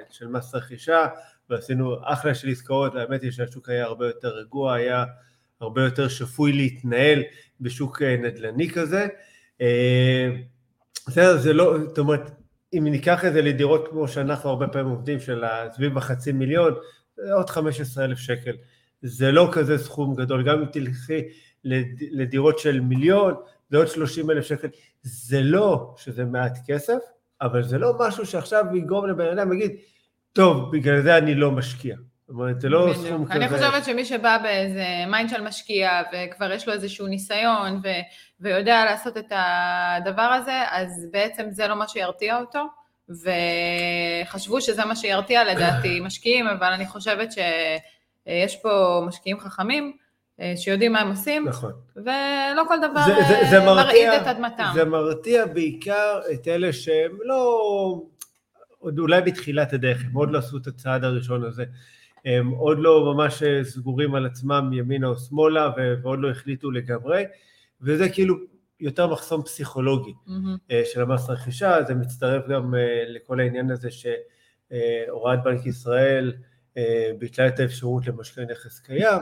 של 0.09 0.27
מס 0.27 0.55
רכישה, 0.55 1.07
ועשינו 1.49 1.95
אחלה 2.03 2.35
של 2.35 2.49
עסקאות, 2.49 2.93
והאמת 2.95 3.21
היא 3.21 3.31
שהשוק 3.31 3.69
היה 3.69 3.83
הרבה 3.83 4.07
יותר 4.07 4.27
רגוע, 4.27 4.73
היה 4.73 5.05
הרבה 5.59 5.83
יותר 5.83 6.07
שפוי 6.07 6.53
להתנהל 6.53 7.23
בשוק 7.61 8.01
אה, 8.01 8.17
נדל"ני 8.17 8.69
כזה. 8.69 9.07
אה, 9.61 10.29
בסדר, 11.07 11.37
זה 11.37 11.53
לא, 11.53 11.77
זאת 11.87 11.97
אומרת, 11.97 12.31
אם 12.73 12.87
ניקח 12.87 13.25
את 13.25 13.33
זה 13.33 13.41
לדירות 13.41 13.87
כמו 13.89 14.07
שאנחנו 14.07 14.49
הרבה 14.49 14.67
פעמים 14.67 14.89
עובדים, 14.89 15.19
של 15.19 15.43
סביב 15.71 15.97
החצי 15.97 16.31
מיליון, 16.31 16.73
זה 17.15 17.33
עוד 17.33 17.49
15 17.49 18.05
אלף 18.05 18.17
שקל. 18.17 18.51
זה 19.01 19.31
לא 19.31 19.49
כזה 19.51 19.77
סכום 19.77 20.15
גדול, 20.15 20.43
גם 20.43 20.59
אם 20.59 20.65
תלכי 20.65 21.21
לדירות 22.11 22.59
של 22.59 22.79
מיליון, 22.79 23.33
זה 23.69 23.77
עוד 23.77 23.87
30 23.87 24.31
אלף 24.31 24.45
שקל. 24.45 24.67
זה 25.01 25.41
לא 25.41 25.93
שזה 25.97 26.25
מעט 26.25 26.57
כסף, 26.67 26.99
אבל 27.41 27.63
זה 27.63 27.77
לא 27.77 27.93
משהו 27.99 28.25
שעכשיו 28.25 28.65
יגרום 28.73 29.07
לבן 29.07 29.27
אדם, 29.27 29.53
יגיד, 29.53 29.71
טוב, 30.33 30.71
בגלל 30.71 31.01
זה 31.01 31.17
אני 31.17 31.35
לא 31.35 31.51
משקיע, 31.51 31.95
אומרת, 32.29 32.61
זה 32.61 32.69
לא. 32.69 32.93
סכום 32.93 33.25
כזה. 33.25 33.35
אני 33.35 33.49
חושבת 33.49 33.85
שמי 33.85 34.05
שבא 34.05 34.37
באיזה 34.43 34.85
mind 35.07 35.29
של 35.29 35.41
משקיע, 35.41 36.01
וכבר 36.13 36.51
יש 36.51 36.67
לו 36.67 36.73
איזשהו 36.73 37.07
ניסיון, 37.07 37.79
ו- 37.83 38.01
ויודע 38.41 38.85
לעשות 38.85 39.17
את 39.17 39.31
הדבר 39.35 40.21
הזה, 40.21 40.61
אז 40.71 41.07
בעצם 41.11 41.43
זה 41.51 41.67
לא 41.67 41.75
מה 41.75 41.87
שירתיע 41.87 42.39
אותו. 42.39 42.59
וחשבו 44.25 44.61
שזה 44.61 44.85
מה 44.85 44.95
שירתיע 44.95 45.43
לדעתי 45.53 45.99
משקיעים, 46.05 46.47
אבל 46.47 46.67
אני 46.73 46.87
חושבת 46.87 47.29
שיש 47.31 48.55
פה 48.61 49.03
משקיעים 49.07 49.39
חכמים, 49.39 49.93
אה, 50.41 50.53
שיודעים 50.57 50.93
מה 50.93 50.99
הם 50.99 51.09
עושים, 51.09 51.47
נכון. 51.47 51.71
ולא 51.95 52.63
כל 52.67 52.77
דבר 52.89 53.01
זה- 53.05 53.13
זה- 53.27 53.39
אה, 53.39 53.49
זה 53.49 53.59
מרעיד 53.59 54.09
את 54.21 54.27
אדמתם. 54.27 54.71
זה 54.73 54.85
מרתיע 54.85 55.45
בעיקר 55.45 56.19
את 56.33 56.47
אלה 56.47 56.73
שהם 56.73 57.17
לא, 57.23 57.61
עוד 58.79 58.99
אולי 58.99 59.21
בתחילת 59.21 59.73
הדרך, 59.73 60.01
הם 60.05 60.13
עוד 60.13 60.31
לא 60.31 60.37
עשו 60.37 60.57
את 60.57 60.67
הצעד 60.67 61.03
הראשון 61.03 61.43
הזה. 61.43 61.63
הם 62.25 62.49
עוד 62.49 62.79
לא 62.79 63.13
ממש 63.13 63.43
אה, 63.43 63.63
סגורים 63.63 64.15
על 64.15 64.25
עצמם 64.25 64.69
ימינה 64.73 65.07
או 65.07 65.15
שמאלה 65.17 65.69
ועוד 66.03 66.19
לא 66.21 66.29
החליטו 66.29 66.71
לגמרי, 66.71 67.23
וזה 67.81 68.09
כאילו 68.09 68.35
יותר 68.79 69.07
מחסום 69.07 69.43
פסיכולוגי. 69.43 70.13
אה, 70.71 70.81
של 70.85 71.01
המס 71.01 71.29
רכישה, 71.29 71.83
זה 71.83 71.93
מצטרף 71.93 72.47
גם 72.47 72.75
אה, 72.75 73.03
לכל 73.07 73.39
העניין 73.39 73.71
הזה 73.71 73.89
שהוראת 73.91 75.43
בנק 75.43 75.65
ישראל 75.65 76.33
אה, 76.77 77.11
ביטלה 77.19 77.47
את 77.47 77.59
האפשרות 77.59 78.07
למשכן 78.07 78.43
נכס 78.51 78.79
קיים, 78.79 79.21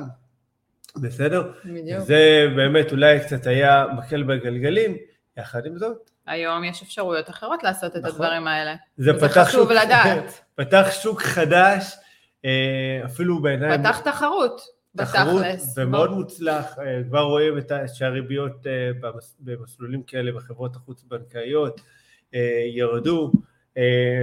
בסדר? 1.01 1.51
בדיוק. 1.65 1.99
זה 1.99 2.47
באמת 2.55 2.91
אולי 2.91 3.19
קצת 3.19 3.47
היה 3.47 3.85
מקל 3.97 4.23
בגלגלים, 4.23 4.97
יחד 5.37 5.65
עם 5.65 5.77
זאת, 5.77 6.09
היום 6.29 6.63
יש 6.63 6.81
אפשרויות 6.81 7.29
אחרות 7.29 7.63
לעשות 7.63 7.95
את 7.95 8.01
נכון. 8.01 8.11
הדברים 8.11 8.47
האלה. 8.47 8.75
זה 8.97 9.13
פתח 9.13 9.47
חשוב 9.47 9.61
שוק, 9.61 9.71
לדעת. 9.71 10.41
פתח 10.59 10.87
שוק 10.91 11.21
חדש, 11.21 11.95
אה, 12.45 13.01
אפילו 13.05 13.41
בעיניים, 13.41 13.81
פתח 13.81 13.99
תחרות, 13.99 14.61
תחרות. 14.97 15.45
ומאוד. 15.77 16.11
מוצלח, 16.11 16.79
אה, 16.79 17.03
כבר 17.03 17.21
רואים 17.21 17.57
את 17.57 17.71
שהריביות 17.93 18.67
אה, 18.67 18.91
במס- 19.01 19.37
במסלולים 19.39 20.03
כאלה 20.03 20.31
בחברות 20.31 20.75
החוץ-בנקאיות 20.75 21.81
אה, 22.33 22.63
ירדו 22.73 23.31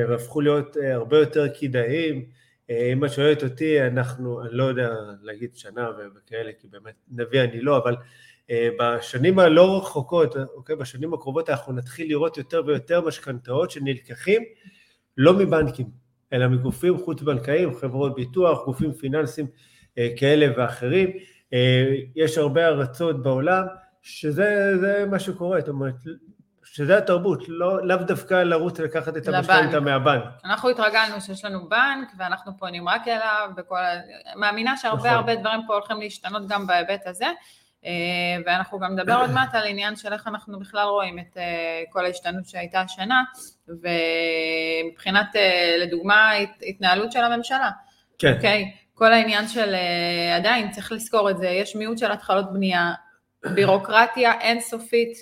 והפכו 0.09 0.41
להיות 0.41 0.77
הרבה 0.83 1.19
יותר 1.19 1.47
כדאיים. 1.61 2.25
אם 2.71 3.05
את 3.05 3.11
שואלת 3.13 3.43
אותי, 3.45 3.83
אנחנו, 3.83 4.43
אני 4.43 4.49
לא 4.53 4.65
יודע 4.65 4.89
להגיד 5.23 5.57
שנה 5.57 5.91
וכאלה, 6.17 6.51
כי 6.59 6.69
באמת 6.69 6.95
נביא 7.11 7.41
אני 7.41 7.61
לא, 7.61 7.77
אבל 7.77 7.97
בשנים 8.81 9.39
הלא 9.39 9.79
רחוקות, 9.79 10.37
אוקיי, 10.55 10.77
בשנים 10.77 11.15
הקרובות 11.15 11.51
אנחנו 11.51 11.73
נתחיל 11.73 12.09
לראות 12.09 12.39
יותר 12.39 12.63
ויותר 12.67 13.01
משכנתאות 13.01 13.71
שנלקחים 13.71 14.43
לא 15.17 15.33
מבנקים, 15.39 15.87
אלא 16.33 16.49
מגופים 16.49 16.99
חוץ-בנקאיים, 16.99 17.75
חברות 17.75 18.15
ביטוח, 18.15 18.65
גופים 18.65 18.93
פיננסיים 18.93 19.47
כאלה 20.17 20.47
ואחרים. 20.57 21.11
אה, 21.53 21.85
יש 22.17 22.39
הרבה 22.39 22.67
ארצות 22.67 23.23
בעולם 23.23 23.67
שזה 24.03 24.79
זה 24.81 25.05
מה 25.11 25.19
שקורה, 25.19 25.61
זאת 25.61 25.69
אומרת, 25.69 25.95
שזה 26.65 26.99
התרבות, 26.99 27.45
לא, 27.49 27.87
לאו 27.87 27.97
דווקא 27.97 28.35
לרוץ 28.35 28.81
לקחת 28.81 29.17
את. 29.17 29.29
המשכנתה 29.29 29.81
מהבנק. 29.81 30.23
אנחנו 30.45 30.69
התרגלנו 30.69 31.21
שיש 31.21 31.45
לנו 31.45 31.69
בנק, 31.69 32.09
ואנחנו 32.19 32.53
פונים 32.59 32.89
רק 32.89 33.09
אליו, 33.09 33.51
וכל. 33.57 33.77
מאמינה 34.37 34.77
שהרבה 34.77 34.99
נכון. 35.01 35.11
הרבה 35.11 35.35
דברים 35.35 35.61
פה 35.67 35.75
הולכים 35.75 36.01
להשתנות 36.01 36.49
גם 36.49 36.67
בהיבט 36.67 37.07
הזה, 37.07 37.27
אה, 37.85 37.91
ואנחנו 38.47 38.79
גם 38.79 38.93
נדבר 38.93 39.15
עוד 39.15 39.31
מעט 39.31 39.55
על 39.55 39.67
עניין 39.67 39.97
של 39.97 40.13
איך 40.13 40.27
אנחנו 40.27 40.59
בכלל 40.61 40.87
רואים 40.89 41.19
את 41.19 41.37
אה, 41.37 41.43
כל 41.91 42.05
ההשתנות 42.05 42.47
שהייתה 42.47 42.81
השנה, 42.81 43.23
ומבחינת, 43.69 45.37
אה, 45.37 45.77
לדוגמה, 45.81 46.33
הת- 46.33 46.63
התנהלות 46.69 47.13
של 47.13 47.21
הממשלה. 47.25 47.71
כן, 48.19 48.33
אוקיי? 48.37 48.73
כל 48.99 49.13
העניין 49.13 49.49
של, 49.49 49.75
אה, 49.75 50.37
עדיין 50.37 50.71
צריך 50.71 50.93
לזכור 50.93 51.31
את 51.31 51.39
זה, 51.39 51.49
יש 51.49 51.77
מיעוט 51.77 51.99
של 51.99 52.13
התחלות 52.13 52.53
בנייה, 52.53 52.93
בירוקרטיה 53.55 54.41
אינסופית, 54.41 55.19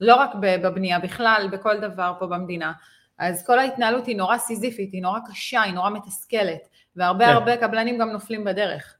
לא 0.00 0.14
רק 0.14 0.30
בבנייה, 0.40 0.98
בכלל, 0.98 1.48
בכל 1.52 1.80
דבר 1.80 2.12
פה 2.18 2.26
במדינה. 2.26 2.72
אז 3.18 3.46
כל 3.46 3.58
ההתנהלות 3.58 4.06
היא 4.06 4.16
נורא 4.16 4.38
סיזיפית, 4.38 4.92
היא 4.92 5.02
נורא 5.02 5.18
קשה, 5.30 5.62
היא 5.62 5.74
נורא 5.74 5.90
מתסכלת, 5.90 6.68
והרבה 6.96 7.24
כן. 7.26 7.32
הרבה 7.32 7.56
קבלנים 7.56 7.98
גם 7.98 8.10
נופלים 8.10 8.44
בדרך. 8.44 8.94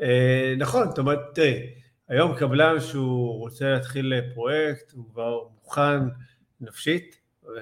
אה, 0.00 0.54
נכון, 0.58 0.88
זאת 0.88 0.98
אומרת, 0.98 1.18
תראי, 1.34 1.60
היום 2.08 2.34
קבלן 2.34 2.80
שהוא 2.80 3.38
רוצה 3.38 3.64
להתחיל 3.64 4.20
פרויקט, 4.34 4.92
הוא 4.92 5.04
כבר 5.12 5.38
מוכן 5.64 6.00
נפשית, 6.60 7.16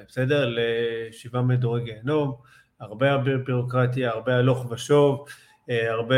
בסדר, 0.09 0.55
לשבעה 0.57 1.43
מדורי 1.43 1.85
גיהנום, 1.85 2.35
הרבה 2.81 3.11
הרבה 3.11 3.37
בירוקרטיה, 3.37 4.11
הרבה 4.11 4.37
הלוך 4.37 4.71
ושוב, 4.71 5.25
אה, 5.29 5.44
הרבה 5.69 6.17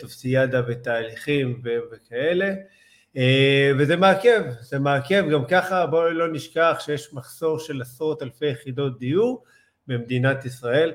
טופסיאדה 0.00 0.62
ותהליכים 0.68 1.62
וכאלה, 1.92 2.54
אה, 3.16 3.70
וזה 3.78 3.96
מעכב, 3.96 4.42
זה 4.60 4.78
מעכב. 4.78 5.24
גם 5.32 5.44
ככה, 5.44 5.86
בואו 5.86 6.10
לא 6.10 6.32
נשכח 6.32 6.76
שיש 6.80 7.14
מחסור 7.14 7.58
של 7.58 7.82
עשרות 7.82 8.22
אלפי 8.22 8.46
יחידות 8.46 8.98
דיור 8.98 9.44
במדינת 9.86 10.44
ישראל, 10.44 10.92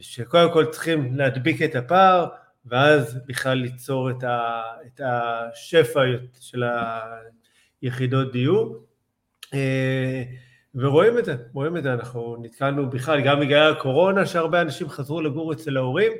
שקודם 0.00 0.52
כל 0.52 0.66
צריכים 0.66 1.16
להדביק 1.16 1.62
את 1.62 1.74
הפער, 1.74 2.26
ואז 2.66 3.18
בכלל 3.26 3.58
ליצור 3.58 4.10
את, 4.10 4.24
ה, 4.24 4.62
את 4.86 5.00
השפע 5.04 6.00
של 6.40 6.62
היחידות 7.82 8.32
דיור. 8.32 8.84
אה, 9.54 10.22
ורואים 10.74 11.18
את 11.18 11.24
זה, 11.24 11.36
רואים 11.52 11.76
את 11.76 11.82
זה, 11.82 11.92
אנחנו 11.92 12.36
נתקלנו 12.42 12.90
בכלל, 12.90 13.20
גם 13.20 13.40
בגלל 13.40 13.72
הקורונה, 13.72 14.26
שהרבה 14.26 14.60
אנשים 14.60 14.88
חזרו 14.88 15.20
לגור 15.20 15.52
אצל 15.52 15.76
ההורים, 15.76 16.12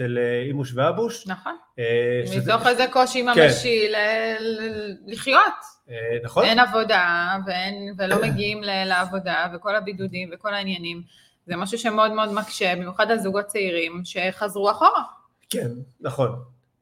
אצל 0.00 0.18
אה, 0.18 0.42
אימוש 0.42 0.72
ואבוש. 0.74 1.26
נכון. 1.26 1.56
אה, 1.78 2.22
שזה- 2.26 2.52
מתוך 2.54 2.66
איזה 2.66 2.84
קושי 2.92 3.24
כן. 3.34 3.42
ממשי 3.44 3.88
ל- 3.88 5.12
לחיות. 5.12 5.42
אה, 5.90 5.94
נכון? 6.22 6.44
אין 6.44 6.58
עבודה, 6.58 7.36
ואין, 7.46 7.94
ולא 7.98 8.22
מגיעים 8.22 8.62
לעבודה, 8.62 9.46
וכל 9.54 9.76
הבידודים 9.76 10.30
וכל 10.32 10.54
העניינים. 10.54 11.02
זה 11.46 11.56
משהו 11.56 11.78
שמאוד 11.78 12.12
מאוד 12.12 12.32
מקשה, 12.32 12.74
במיוחד 12.76 13.10
על 13.10 13.18
זוגות 13.18 13.46
צעירים 13.46 14.00
שחזרו 14.04 14.70
אחורה. 14.70 15.02
כן, 15.50 15.68
נכון. 16.00 16.30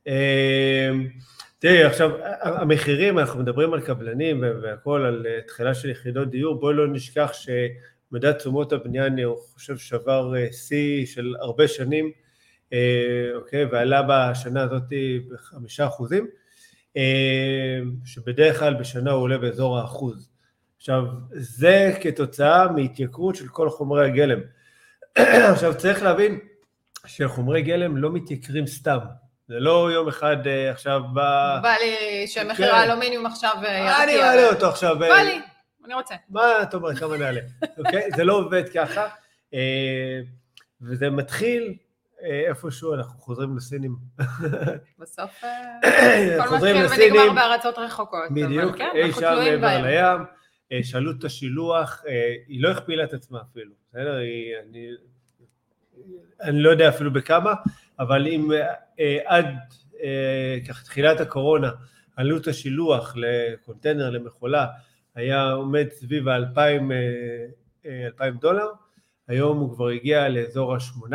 אה, 0.09 0.91
תראי, 1.59 1.85
עכשיו, 1.85 2.11
המחירים, 2.43 3.19
אנחנו 3.19 3.41
מדברים 3.41 3.75
על 3.75 3.81
קבלנים 3.81 4.45
והכל, 4.63 5.05
על 5.07 5.27
אה, 5.29 5.41
תחילה 5.47 5.75
של 5.75 5.91
יחידות 5.91 6.31
דיור, 6.31 6.61
בואי 6.61 6.75
לא 6.75 6.89
נשכח 6.89 7.31
שמדד 7.33 8.33
תשומות 8.33 8.73
הבנייה, 8.73 9.07
אני 9.07 9.23
חושב, 9.55 9.77
שבר 9.77 10.37
אה, 10.37 10.53
שיא 10.53 11.07
של 11.07 11.35
הרבה 11.41 11.69
שנים, 11.69 12.05
אה, 12.07 12.11
אוקיי, 13.35 13.65
ועלה 13.65 14.03
בשנה 14.09 14.63
הזאת 14.63 14.83
בחמישה 15.31 15.87
אחוזים, 15.87 16.27
אה, 16.97 17.79
שבדרך 18.05 18.59
כלל 18.59 18.75
בשנה 18.75 19.11
הוא 19.11 19.23
עולה 19.23 19.39
באזור 19.39 19.79
האחוז. 19.79 20.29
עכשיו, 20.77 21.05
זה 21.31 21.93
כתוצאה 22.01 22.73
מהתייקרות 22.73 23.37
של 23.37 23.49
כל 23.49 23.71
חומרי 23.71 24.07
הגלם. 24.07 24.41
עכשיו, 25.53 25.75
צריך 25.79 26.03
להבין 26.03 26.39
שחומרי 27.07 27.63
גלם 27.63 27.97
לא 27.97 28.13
מתייקרים 28.13 28.67
סתם. 28.67 28.99
זה 29.49 29.61
לא 29.61 29.93
יום 29.93 30.09
אחד 30.09 30.47
אה, 30.47 30.71
עכשיו 30.71 31.01
בא... 31.13 31.59
בא 31.63 31.75
לי 31.81 32.27
שמחיר 32.27 32.71
כן. 32.71 32.75
האלומיניום 32.75 33.27
עכשיו 33.27 33.55
אה, 33.65 34.05
אני. 34.05 34.17
מעלה 34.17 34.49
אותו 34.49 34.69
עכשיו. 34.69 35.03
אה, 35.03 35.09
בא 35.09 35.23
לי, 35.23 35.41
אני 35.85 35.95
רוצה. 35.95 36.15
מה 36.31 36.63
את 36.63 36.75
אומרת, 36.75 36.99
כמה 36.99 37.17
נעלה? 37.17 37.41
אוקיי? 37.79 38.09
זה 38.17 38.25
לא 38.25 38.33
עובד 38.33 38.69
ככה. 38.69 39.09
אה, 39.55 40.21
וזה 40.83 41.11
מתחיל 41.11 41.63
אה, 41.63 41.73
איפשהו, 42.49 42.95
אנחנו 42.95 43.21
חוזרים 43.21 43.57
לסינים. 43.57 43.97
בסוף 45.01 45.45
אה, 45.45 46.45
הכל 46.45 46.49
חוזרים 46.49 46.85
מתחיל. 46.85 47.13
ונגמר 47.13 47.33
בארצות 47.35 47.79
רחוקות. 47.79 48.31
בדיוק, 48.31 48.77
כן, 48.77 48.91
אי 48.95 49.13
שם 49.13 49.21
מעבר. 49.21 49.87
לים, 49.87 50.27
אה, 50.73 50.81
שאלו 50.83 51.11
את 51.11 51.25
השילוח, 51.25 52.05
אה, 52.09 52.35
היא 52.49 52.63
לא 52.63 52.71
הכפילה 52.71 53.05
את 53.05 53.15
עצמה 53.15 53.41
אפילו, 53.51 53.73
בסדר? 53.89 54.19
אני, 54.19 54.91
אני 56.41 56.63
לא 56.63 56.71
יודע 56.71 56.89
אפילו 56.89 57.13
בכמה, 57.13 57.55
אבל 57.99 58.27
אם 58.27 58.53
אה, 59.01 59.19
עד 59.25 59.47
אה, 60.03 60.57
ככה 60.69 60.85
תחילת 60.85 61.21
הקורונה 61.21 61.71
עלות 62.17 62.47
השילוח 62.47 63.15
לקונטיינר, 63.17 64.11
למכולה, 64.11 64.67
היה 65.15 65.51
עומד 65.51 65.87
סביב 65.91 66.29
ה-2,000 66.29 66.93
2,000 67.87 68.37
דולר, 68.37 68.67
היום 69.29 69.59
הוא 69.59 69.75
כבר 69.75 69.89
הגיע 69.89 70.29
לאזור 70.29 70.75
ה-18-16 70.75 71.11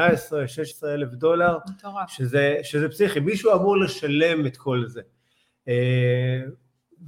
אלף 0.87 1.09
דולר, 1.13 1.57
מטורף. 1.69 2.09
שזה, 2.09 2.57
שזה 2.63 2.89
פסיכי, 2.89 3.19
מישהו 3.19 3.53
אמור 3.53 3.77
לשלם 3.77 4.45
את 4.45 4.57
כל 4.57 4.83
זה. 4.87 5.01
אה, 5.67 6.39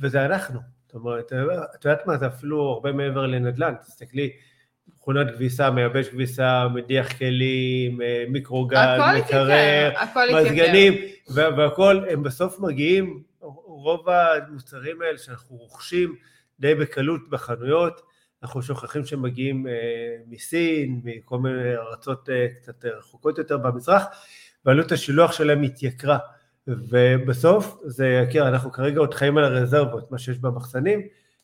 וזה 0.02 0.26
אנחנו. 0.26 0.60
זאת 0.86 0.94
אומרת, 0.96 1.34
את 1.76 1.86
יודעת 1.86 2.08
מה, 2.08 2.18
זה 2.18 2.28
אפילו 2.28 2.62
הרבה 2.62 2.92
מעבר 2.92 3.26
לנדל"ן, 3.26 3.74
תסתכלי, 3.82 4.32
מכונת 4.96 5.28
כביסה, 5.36 5.72
מייבש 5.72 6.10
כביסה, 6.10 6.68
מדיח 6.74 7.18
כלים, 7.18 8.02
אה, 8.02 8.24
מיקרוגל, 8.30 8.78
מקרר. 9.20 9.92
מזגנים, 10.52 10.94
וה- 11.30 11.58
והכל, 11.58 12.04
הם 12.10 12.24
בסוף 12.24 12.60
מגיעים, 12.60 13.24
רוב 13.66 14.10
המוצרים 14.10 15.02
האלה 15.02 15.18
שאנחנו 15.18 15.56
רוכשים 15.56 16.16
די 16.60 16.76
בקלות 16.76 17.30
בחנויות, 17.30 18.02
אנחנו 18.44 18.62
שוכחים 18.62 19.06
שהם 19.06 19.22
מגיעים 19.22 19.68
אה, 19.68 19.74
מסין, 20.28 21.02
מכל 21.04 21.38
מיני 21.38 21.76
ארצות 21.76 22.30
אה, 22.30 22.48
קצת 22.62 22.86
רחוקות 22.86 23.38
יותר 23.38 23.58
במזרח, 23.58 24.04
ועלות 24.66 24.92
השילוח 24.92 25.32
שלהם 25.32 25.64
התייקרה. 25.64 26.18
ובסוף 26.68 27.78
זה 27.84 28.08
יקר, 28.08 28.48
אנחנו 28.48 28.72
כרגע 28.72 29.00
עוד 29.00 29.14
חיים 29.14 29.38
על 29.38 29.44
הרזרבות, 29.44 30.12
מה 30.12 30.18
שיש 30.18 30.38
במחסנים, 30.38 31.02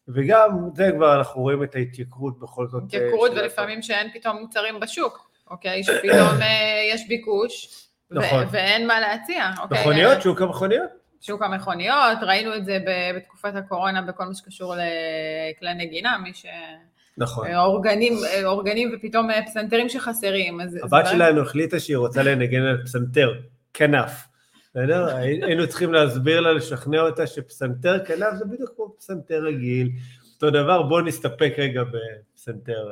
וגם 0.08 0.50
זה 0.75 0.91
כבר 0.96 1.18
אנחנו 1.18 1.41
רואים 1.41 1.63
את 1.63 1.75
ההתייקרות 1.75 2.39
בכל 2.39 2.68
זאת. 2.68 2.84
התייקרות 2.88 3.32
ולפעמים 3.32 3.82
שאין 3.82 4.08
פתאום 4.13 4.38
מוצרים 4.38 4.79
בשוק, 4.79 5.29
אוקיי? 5.50 5.84
שפתאום 5.84 6.39
יש 6.94 7.08
ביקוש, 7.08 7.86
נכון. 8.12 8.46
ואין 8.51 8.88
מה 8.88 9.00
להציע. 9.00 9.51
אוקיי? 9.62 9.82
מכוניות, 9.82 10.22
שוק 10.22 10.41
המכוניות. 10.41 10.99
שוק 11.21 11.41
המכוניות, 11.41 12.17
ראינו 12.21 12.55
את 12.55 12.65
זה 12.65 12.77
בתקופת 13.17 13.55
הקורונה 13.55 14.01
בכל 14.01 14.25
מה 14.25 14.33
שקשור 14.33 14.73
לכלי 14.75 15.73
נגינה, 15.73 16.17
מי 16.23 16.33
ש... 16.33 16.45
נכון. 17.17 17.47
אורגנים, 17.55 18.13
אורגנים 18.43 18.91
ופתאום 18.95 19.29
פסנתרים 19.45 19.89
שחסרים. 19.89 20.59
הבת 20.83 21.07
שלנו 21.11 21.41
החליטה 21.41 21.79
שהיא 21.79 21.97
רוצה 21.97 22.23
לנגן 22.23 22.61
על 22.61 22.83
פסנתר, 22.85 23.33
כנף. 23.73 24.27
היינו 24.75 25.67
צריכים 25.67 25.93
להסביר 25.93 26.39
לה, 26.39 26.53
לשכנע 26.53 27.01
אותה 27.01 27.27
שפסנתר 27.27 28.05
כנף 28.05 28.33
זה 28.33 28.45
בדיוק 28.45 28.71
כמו 28.75 28.95
פסנתר 28.97 29.43
רגיל. 29.43 29.89
אותו 30.33 30.49
דבר, 30.49 30.83
בואו 30.83 31.01
נסתפק 31.01 31.53
רגע 31.57 31.81
בפסנתר 31.83 32.91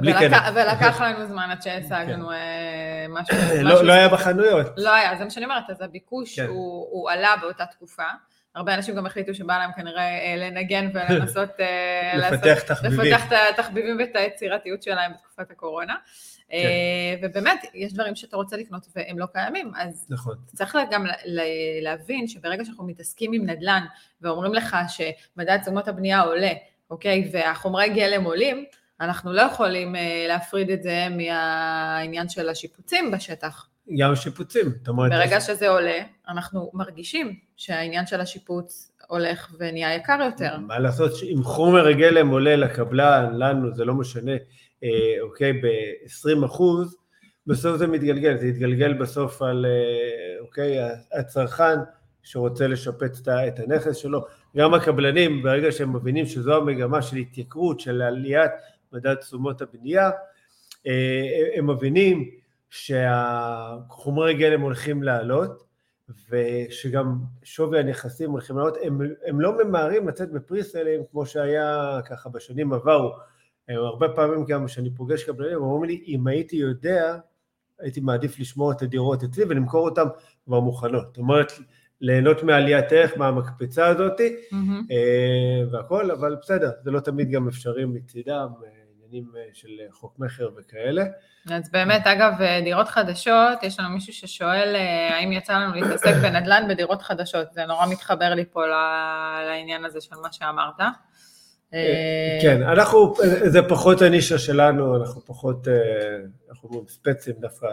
בלי 0.00 0.14
כנף. 0.14 0.42
ולקח 0.54 1.00
לנו 1.00 1.26
זמן 1.26 1.48
עד 1.50 1.62
שהשגנו 1.62 2.28
כן. 2.28 3.06
משהו. 3.08 3.36
לא, 3.62 3.84
לא 3.84 3.92
היה 3.92 4.08
בחנויות. 4.08 4.66
לא 4.76 4.94
היה, 4.94 5.16
זה 5.16 5.24
מה 5.24 5.30
שאני 5.30 5.44
אומרת, 5.44 5.70
אז 5.70 5.80
הביקוש 5.80 6.40
כן. 6.40 6.46
הוא 6.46 7.10
עלה 7.10 7.34
באותה 7.40 7.66
תקופה. 7.66 8.06
הרבה 8.54 8.74
אנשים 8.74 8.94
גם 8.94 9.06
החליטו 9.06 9.34
שבא 9.34 9.58
להם 9.58 9.70
כנראה 9.72 10.02
אה, 10.02 10.34
לנגן 10.36 10.90
ולנסות... 10.94 11.50
לפתח 12.22 12.60
תחביבים. 12.66 13.00
לפתח 13.00 13.26
את 13.26 13.32
התחביבים 13.52 13.96
ואת 13.98 14.16
היצירתיות 14.16 14.82
שלהם 14.82 15.12
בתקופת 15.12 15.50
הקורונה. 15.50 15.94
כן. 16.48 16.68
ובאמת, 17.22 17.64
יש 17.74 17.92
דברים 17.92 18.14
שאתה 18.14 18.36
רוצה 18.36 18.56
לקנות 18.56 18.86
והם 18.96 19.18
לא 19.18 19.26
קיימים, 19.26 19.72
אז 19.76 20.06
נכון. 20.10 20.36
צריך 20.46 20.76
גם 20.90 21.06
להבין 21.80 22.28
שברגע 22.28 22.64
שאנחנו 22.64 22.84
מתעסקים 22.84 23.32
עם 23.32 23.50
נדל"ן 23.50 23.84
ואומרים 24.20 24.54
לך 24.54 24.76
שמדד 24.88 25.58
תשומות 25.62 25.88
הבנייה 25.88 26.20
עולה, 26.20 26.52
אוקיי, 26.90 27.30
והחומרי 27.32 27.88
גלם 27.88 28.24
עולים, 28.24 28.64
אנחנו 29.02 29.32
לא 29.32 29.42
יכולים 29.42 29.94
להפריד 30.28 30.70
את 30.70 30.82
זה 30.82 31.06
מהעניין 31.10 32.28
של 32.28 32.48
השיפוצים 32.48 33.10
בשטח. 33.10 33.66
גם 33.98 34.16
שיפוצים, 34.16 34.70
זאת 34.78 34.88
אומרת... 34.88 35.12
ברגע 35.12 35.40
שזה 35.40 35.68
עולה, 35.68 35.98
אנחנו 36.28 36.70
מרגישים 36.74 37.36
שהעניין 37.56 38.06
של 38.06 38.20
השיפוץ 38.20 38.92
הולך 39.08 39.54
ונהיה 39.58 39.94
יקר 39.94 40.18
יותר. 40.24 40.58
מה 40.58 40.78
לעשות, 40.78 41.12
אם 41.34 41.42
חומר 41.42 41.88
הגלם 41.88 42.28
עולה 42.28 42.56
לקבלן, 42.56 43.34
לנו, 43.34 43.74
זה 43.74 43.84
לא 43.84 43.94
משנה, 43.94 44.32
אה, 44.84 44.88
אוקיי, 45.20 45.52
ב-20 45.52 46.46
אחוז, 46.46 46.96
בסוף 47.46 47.76
זה 47.76 47.86
מתגלגל, 47.86 48.38
זה 48.38 48.46
יתגלגל 48.46 48.92
בסוף 48.92 49.42
על, 49.42 49.66
אה, 49.68 50.40
אוקיי, 50.40 50.78
הצרכן 51.12 51.78
שרוצה 52.22 52.66
לשפץ 52.66 53.28
את 53.28 53.58
הנכס 53.58 53.96
שלו. 53.96 54.24
גם 54.56 54.74
הקבלנים, 54.74 55.42
ברגע 55.42 55.72
שהם 55.72 55.96
מבינים 55.96 56.26
שזו 56.26 56.56
המגמה 56.56 57.02
של 57.02 57.16
התייקרות, 57.16 57.80
של 57.80 58.02
עליית 58.02 58.50
מדד 58.92 59.14
תשומות 59.14 59.62
הבנייה, 59.62 60.10
אה, 60.86 61.48
הם 61.56 61.70
מבינים 61.70 62.30
שהחומרי 62.70 64.34
גלם 64.34 64.60
הולכים 64.60 65.02
לעלות, 65.02 65.72
ושגם 66.30 67.18
שווי 67.42 67.80
הנכסים 67.80 68.30
הולכים 68.30 68.56
לעלות, 68.56 68.76
הם, 68.82 69.00
הם 69.26 69.40
לא 69.40 69.64
ממהרים 69.64 70.08
לצאת 70.08 70.32
בפריסלים 70.32 71.00
כמו 71.10 71.26
שהיה 71.26 72.00
ככה 72.06 72.28
בשנים 72.28 72.72
עברו. 72.72 73.12
הרבה 73.68 74.08
פעמים 74.08 74.44
גם 74.44 74.66
כשאני 74.66 74.94
פוגש 74.94 75.24
קבלנים, 75.24 75.56
הם 75.56 75.62
אומרים 75.62 75.84
לי, 75.84 76.04
אם 76.06 76.26
הייתי 76.26 76.56
יודע, 76.56 77.16
הייתי 77.80 78.00
מעדיף 78.00 78.38
לשמור 78.38 78.72
את 78.72 78.82
הדירות 78.82 79.22
אצלי 79.24 79.44
ולמכור 79.44 79.88
אותן 79.88 80.04
כבר 80.44 80.60
מוכנות. 80.60 81.06
זאת 81.06 81.18
אומרת, 81.18 81.52
ליהנות 82.00 82.42
מעליית 82.42 82.92
ערך, 82.92 83.16
מהמקפצה 83.16 83.86
הזאת, 83.86 84.20
mm-hmm. 84.20 84.92
והכל, 85.72 86.10
אבל 86.10 86.36
בסדר, 86.42 86.70
זה 86.84 86.90
לא 86.90 87.00
תמיד 87.00 87.30
גם 87.30 87.48
אפשרי 87.48 87.84
מצידם. 87.84 88.48
עניינים 89.12 89.36
אה, 89.36 89.42
של 89.52 89.68
אה, 89.80 89.86
חוק 89.92 90.18
מכר 90.18 90.48
וכאלה. 90.56 91.04
אז 91.50 91.70
באמת, 91.70 92.06
אגב, 92.06 92.32
אה, 92.40 92.60
דירות 92.64 92.88
חדשות, 92.88 93.62
יש 93.62 93.80
לנו 93.80 93.88
מישהו 93.88 94.12
ששואל 94.12 94.76
האם 95.10 95.32
יצא 95.32 95.52
לנו 95.52 95.74
להתעסק 95.74 96.14
בנדל"ן 96.22 96.66
בדירות 96.68 97.02
חדשות, 97.02 97.52
זה 97.52 97.66
נורא 97.66 97.86
מתחבר 97.86 98.34
לי 98.34 98.44
פה 98.44 98.60
לעניין 99.46 99.84
הזה 99.84 100.00
של 100.00 100.16
מה 100.22 100.32
שאמרת. 100.32 100.80
כן, 102.42 102.62
אנחנו, 102.62 103.14
זה 103.44 103.60
פחות 103.68 104.02
הנישה 104.02 104.38
שלנו, 104.38 104.96
אנחנו 104.96 105.20
פחות, 105.20 105.68
אנחנו 106.50 106.84
ספצים 106.88 107.34
דווקא. 107.38 107.66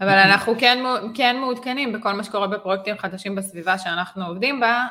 אבל 0.00 0.18
אנחנו 0.18 0.54
כן, 0.58 0.84
כן 1.14 1.36
מעודכנים 1.40 1.92
בכל 1.92 2.12
מה 2.12 2.24
שקורה 2.24 2.46
בפרויקטים 2.46 2.98
חדשים 2.98 3.34
בסביבה 3.34 3.78
שאנחנו 3.78 4.26
עובדים 4.26 4.60
בה, 4.60 4.86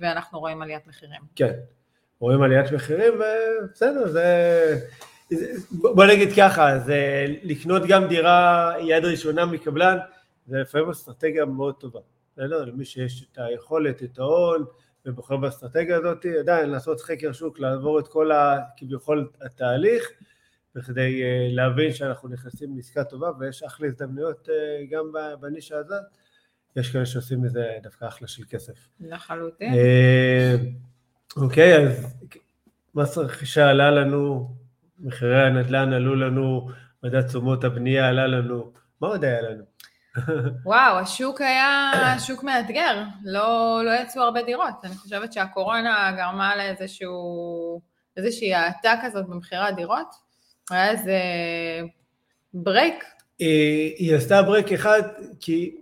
ואנחנו 0.00 0.40
רואים 0.40 0.62
עליית 0.62 0.86
מחירים. 0.86 1.20
כן, 1.36 1.52
רואים 2.20 2.42
עליית 2.42 2.72
מחירים, 2.72 3.12
ובסדר, 3.14 4.08
זה... 4.08 4.26
בוא 5.70 6.04
נגיד 6.04 6.28
ככה, 6.36 6.78
זה 6.78 7.26
לקנות 7.42 7.82
גם 7.88 8.08
דירה 8.08 8.72
יד 8.80 9.04
ראשונה 9.04 9.46
מקבלן, 9.46 9.98
זה 10.46 10.58
לפעמים 10.58 10.90
אסטרטגיה 10.90 11.44
מאוד 11.44 11.74
טובה. 11.74 12.00
בסדר? 12.32 12.64
למי 12.64 12.84
שיש 12.84 13.26
את 13.32 13.38
היכולת, 13.38 14.02
את 14.02 14.18
ההון, 14.18 14.64
ובוחר 15.06 15.36
באסטרטגיה 15.36 15.96
הזאת, 15.96 16.26
עדיין 16.40 16.70
לעשות 16.70 17.00
חקר 17.00 17.32
שוק, 17.32 17.58
לעבור 17.58 17.98
את 17.98 18.08
כל 18.08 18.32
ה... 18.32 18.58
כביכול 18.76 19.28
התהליך, 19.40 20.10
בכדי 20.74 21.22
אה, 21.22 21.48
להבין 21.50 21.92
שאנחנו 21.92 22.28
נכנסים 22.28 22.76
לעסקה 22.76 23.04
טובה, 23.04 23.30
ויש 23.38 23.62
אחלה 23.62 23.86
הזדמנויות 23.86 24.48
אה, 24.48 24.84
גם 24.90 25.12
בנישה 25.40 25.76
הזאת. 25.76 26.02
יש 26.76 26.92
כאלה 26.92 27.06
שעושים 27.06 27.42
מזה 27.42 27.68
דווקא 27.82 28.04
אחלה 28.04 28.28
של 28.28 28.42
כסף. 28.50 28.88
לחלוטין. 29.00 29.74
אה, 31.38 31.42
אוקיי, 31.42 31.76
אז 31.76 32.06
מס 32.94 33.18
רכישה 33.18 33.70
עלה 33.70 33.90
לנו, 33.90 34.50
מחירי 34.98 35.46
הנדל"ן 35.46 35.92
עלו 35.92 36.14
לנו, 36.14 36.68
מדד 37.02 37.26
תשומות 37.26 37.64
הבנייה 37.64 38.08
עלה 38.08 38.26
לנו, 38.26 38.72
מה 39.00 39.08
עוד 39.08 39.24
היה 39.24 39.42
לנו? 39.42 39.64
וואו, 40.64 40.98
השוק 40.98 41.40
היה 41.40 41.92
שוק 42.18 42.42
מאתגר, 42.42 43.02
לא, 43.24 43.80
לא 43.84 43.90
יצאו 43.90 44.22
הרבה 44.22 44.42
דירות. 44.42 44.74
אני 44.84 44.94
חושבת 44.94 45.32
שהקורונה 45.32 46.12
גרמה 46.16 46.56
לאיזשהו, 46.56 47.80
איזושהי 48.16 48.54
האטה 48.54 48.94
כזאת 49.02 49.26
במחירי 49.28 49.66
הדירות. 49.66 50.14
היה 50.70 50.90
איזה 50.90 51.18
break. 52.54 53.04
היא 53.38 54.16
עשתה 54.16 54.42
break 54.42 54.72
אחד, 54.72 55.02
כי 55.40 55.76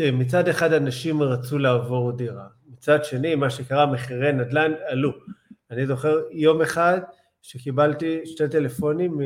מצד 0.00 0.48
אחד 0.48 0.72
אנשים 0.72 1.22
רצו 1.22 1.58
לעבור 1.58 2.12
דירה, 2.12 2.46
מצד 2.78 3.04
שני, 3.04 3.34
מה 3.34 3.50
שקרה, 3.50 3.86
מחירי 3.86 4.32
נדל"ן 4.32 4.72
עלו. 4.86 5.12
אני 5.70 5.86
זוכר 5.86 6.20
יום 6.30 6.62
אחד 6.62 7.00
שקיבלתי 7.42 8.20
שתי 8.24 8.48
טלפונים 8.48 9.20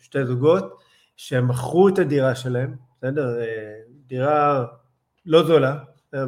משתי 0.00 0.24
זוגות 0.24 0.78
שמכרו 1.16 1.88
את 1.88 1.98
הדירה 1.98 2.34
שלהם, 2.34 2.74
בסדר? 2.96 3.38
דירה 4.06 4.64
לא 5.26 5.42
זולה, 5.46 5.78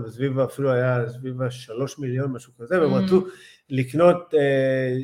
סביב 0.09 0.39
אפילו 0.39 0.73
היה 0.73 1.09
סביב 1.09 1.43
השלוש 1.43 1.99
מיליון, 1.99 2.33
משהו 2.33 2.53
כזה, 2.59 2.81
והם 2.81 2.95
mm. 2.95 3.05
רצו 3.05 3.27
לקנות 3.71 4.35
אה, 4.35 4.97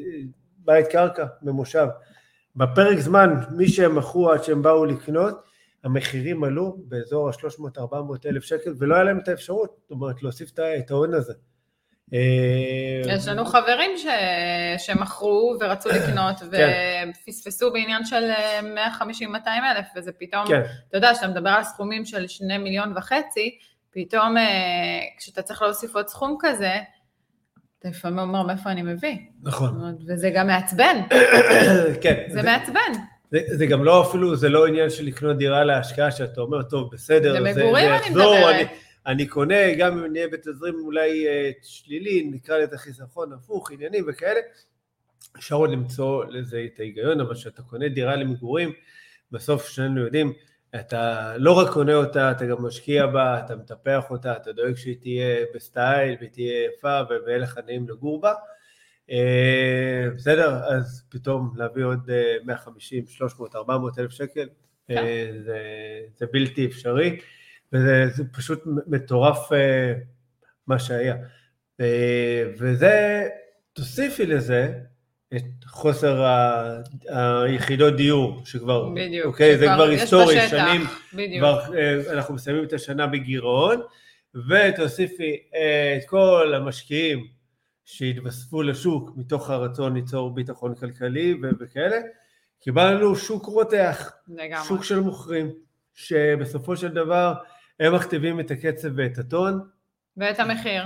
בית 0.58 0.86
קרקע 0.86 1.26
ממושב. 1.42 1.86
בפרק 2.56 2.98
זמן, 2.98 3.34
מי 3.50 3.68
שהם 3.68 3.96
מכרו 3.96 4.30
עד 4.30 4.44
שהם 4.44 4.62
באו 4.62 4.84
לקנות, 4.84 5.34
המחירים 5.86 6.44
עלו 6.44 6.76
באזור 6.78 7.28
ה-300-400 7.28 8.28
אלף 8.28 8.44
שקל, 8.44 8.74
ולא 8.78 8.94
היה 8.94 9.04
להם 9.04 9.18
את 9.18 9.28
האפשרות, 9.28 9.76
זאת 9.82 9.90
אומרת, 9.90 10.22
להוסיף 10.22 10.50
את 10.78 10.90
ההון 10.90 11.14
הזה. 11.14 11.32
אה, 12.14 13.14
יש 13.14 13.28
לנו 13.28 13.44
חברים 13.44 13.90
ש... 13.96 14.06
שמכרו 14.78 15.56
ורצו 15.60 15.88
לקנות 15.88 16.36
כן. 16.52 17.10
ופספסו 17.22 17.72
בעניין 17.72 18.04
של 18.04 18.30
150-200 19.00 19.46
אלף, 19.46 19.86
וזה 19.96 20.12
פתאום, 20.12 20.46
כן. 20.46 20.62
אתה 20.88 20.96
יודע, 20.96 21.12
כשאתה 21.12 21.28
מדבר 21.28 21.50
על 21.50 21.64
סכומים 21.64 22.04
של 22.04 22.28
2 22.28 22.64
מיליון 22.64 22.92
וחצי, 22.96 23.58
פתאום 23.90 24.36
אה, 24.36 24.42
כשאתה 25.18 25.42
צריך 25.42 25.62
להוסיף 25.62 25.96
עוד 25.96 26.08
סכום 26.08 26.36
כזה, 26.40 26.72
אתה 27.78 27.88
לפעמים 27.88 28.18
אומר 28.18 28.42
מאיפה 28.42 28.70
אני 28.70 28.82
מביא. 28.82 29.16
נכון. 29.42 29.96
וזה 30.08 30.30
גם 30.30 30.46
מעצבן. 30.46 30.96
כן. 32.02 32.24
זה, 32.28 32.34
זה 32.34 32.42
מעצבן. 32.42 32.92
זה, 33.30 33.40
זה 33.46 33.66
גם 33.66 33.84
לא 33.84 34.08
אפילו, 34.08 34.36
זה 34.36 34.48
לא 34.48 34.66
עניין 34.66 34.90
של 34.90 35.04
לקנות 35.04 35.38
דירה 35.38 35.64
להשקעה, 35.64 36.10
שאתה 36.10 36.40
אומר, 36.40 36.62
טוב, 36.62 36.90
בסדר, 36.92 37.32
זה, 37.32 37.40
למגורים 37.40 37.90
אני 37.92 38.10
מדברת. 38.10 38.54
אני, 38.54 38.64
אני 39.06 39.26
קונה, 39.26 39.74
גם 39.78 39.98
אם 39.98 40.12
נהיה 40.12 40.28
בתזרים 40.28 40.74
אולי 40.74 41.26
אה, 41.26 41.50
שלילי, 41.62 42.30
נקרא 42.32 42.58
לזה 42.58 42.78
חיסכון 42.78 43.32
הפוך, 43.32 43.70
עניינים 43.70 44.04
וכאלה, 44.08 44.40
אפשר 45.36 45.56
עוד 45.56 45.70
למצוא 45.70 46.24
לזה 46.24 46.66
את 46.74 46.80
ההיגיון, 46.80 47.20
אבל 47.20 47.34
כשאתה 47.34 47.62
קונה 47.62 47.88
דירה 47.88 48.16
למגורים, 48.16 48.72
בסוף 49.32 49.68
שנינו 49.68 50.00
יודעים, 50.00 50.32
אתה 50.74 51.32
לא 51.36 51.52
רק 51.52 51.72
קונה 51.72 51.94
אותה, 51.94 52.30
אתה 52.30 52.46
גם 52.46 52.64
משקיע 52.64 53.06
בה, 53.06 53.40
אתה 53.44 53.56
מטפח 53.56 54.10
אותה, 54.10 54.36
אתה 54.36 54.52
דואג 54.52 54.76
שהיא 54.76 54.96
תהיה 55.00 55.44
בסטייל 55.54 56.16
והיא 56.18 56.30
תהיה 56.30 56.64
יפה 56.64 57.00
ויהיה 57.26 57.38
לך 57.38 57.58
נעים 57.66 57.88
לגור 57.88 58.20
בה. 58.20 58.32
אה, 59.10 60.06
בסדר, 60.16 60.60
אז 60.68 61.04
פתאום 61.08 61.52
להביא 61.56 61.84
עוד 61.84 62.10
150, 62.44 63.04
300, 63.06 63.54
400 63.56 63.98
אלף 63.98 64.10
שקל, 64.10 64.48
כן. 64.88 64.96
אה, 64.96 65.30
זה, 65.44 65.58
זה 66.16 66.26
בלתי 66.32 66.66
אפשרי, 66.66 67.18
וזה 67.72 68.06
זה 68.14 68.24
פשוט 68.32 68.62
מטורף 68.86 69.52
אה, 69.52 69.92
מה 70.66 70.78
שהיה. 70.78 71.14
וזה, 72.58 73.26
תוסיפי 73.72 74.26
לזה 74.26 74.72
את 75.36 75.42
חוסר 75.66 76.22
ה- 76.24 76.80
היחידות 77.44 77.96
דיור, 77.96 78.42
שכבר, 78.44 78.88
בדיוק. 78.88 79.26
אוקיי, 79.26 79.58
זה 79.58 79.64
שכבר 79.64 79.74
כבר 79.76 79.92
יש 79.92 80.00
היסטורי, 80.00 80.36
בשטח, 80.36 80.50
שנים, 80.50 80.80
בדיוק. 81.14 81.38
כבר 81.40 81.60
אנחנו 82.12 82.34
מסיימים 82.34 82.64
את 82.64 82.72
השנה 82.72 83.06
בגירעון, 83.06 83.80
ותוסיפי 84.48 85.36
את 85.96 86.08
כל 86.08 86.52
המשקיעים 86.56 87.26
שהתווספו 87.86 88.62
לשוק 88.62 89.10
מתוך 89.16 89.50
הרצון 89.50 89.94
ליצור 89.94 90.34
ביטחון 90.34 90.74
כלכלי 90.74 91.38
וכאלה, 91.60 91.96
קיבלנו 92.60 93.16
שוק 93.16 93.46
רותח, 93.46 94.12
לגמרי. 94.28 94.64
שוק 94.68 94.84
של 94.84 95.00
מוכרים, 95.00 95.50
שבסופו 95.94 96.76
של 96.76 96.88
דבר 96.88 97.34
הם 97.80 97.94
מכתיבים 97.94 98.40
את 98.40 98.50
הקצב 98.50 98.88
ואת 98.96 99.18
הטון 99.18 99.60
ואת 100.16 100.40
המחיר. 100.40 100.84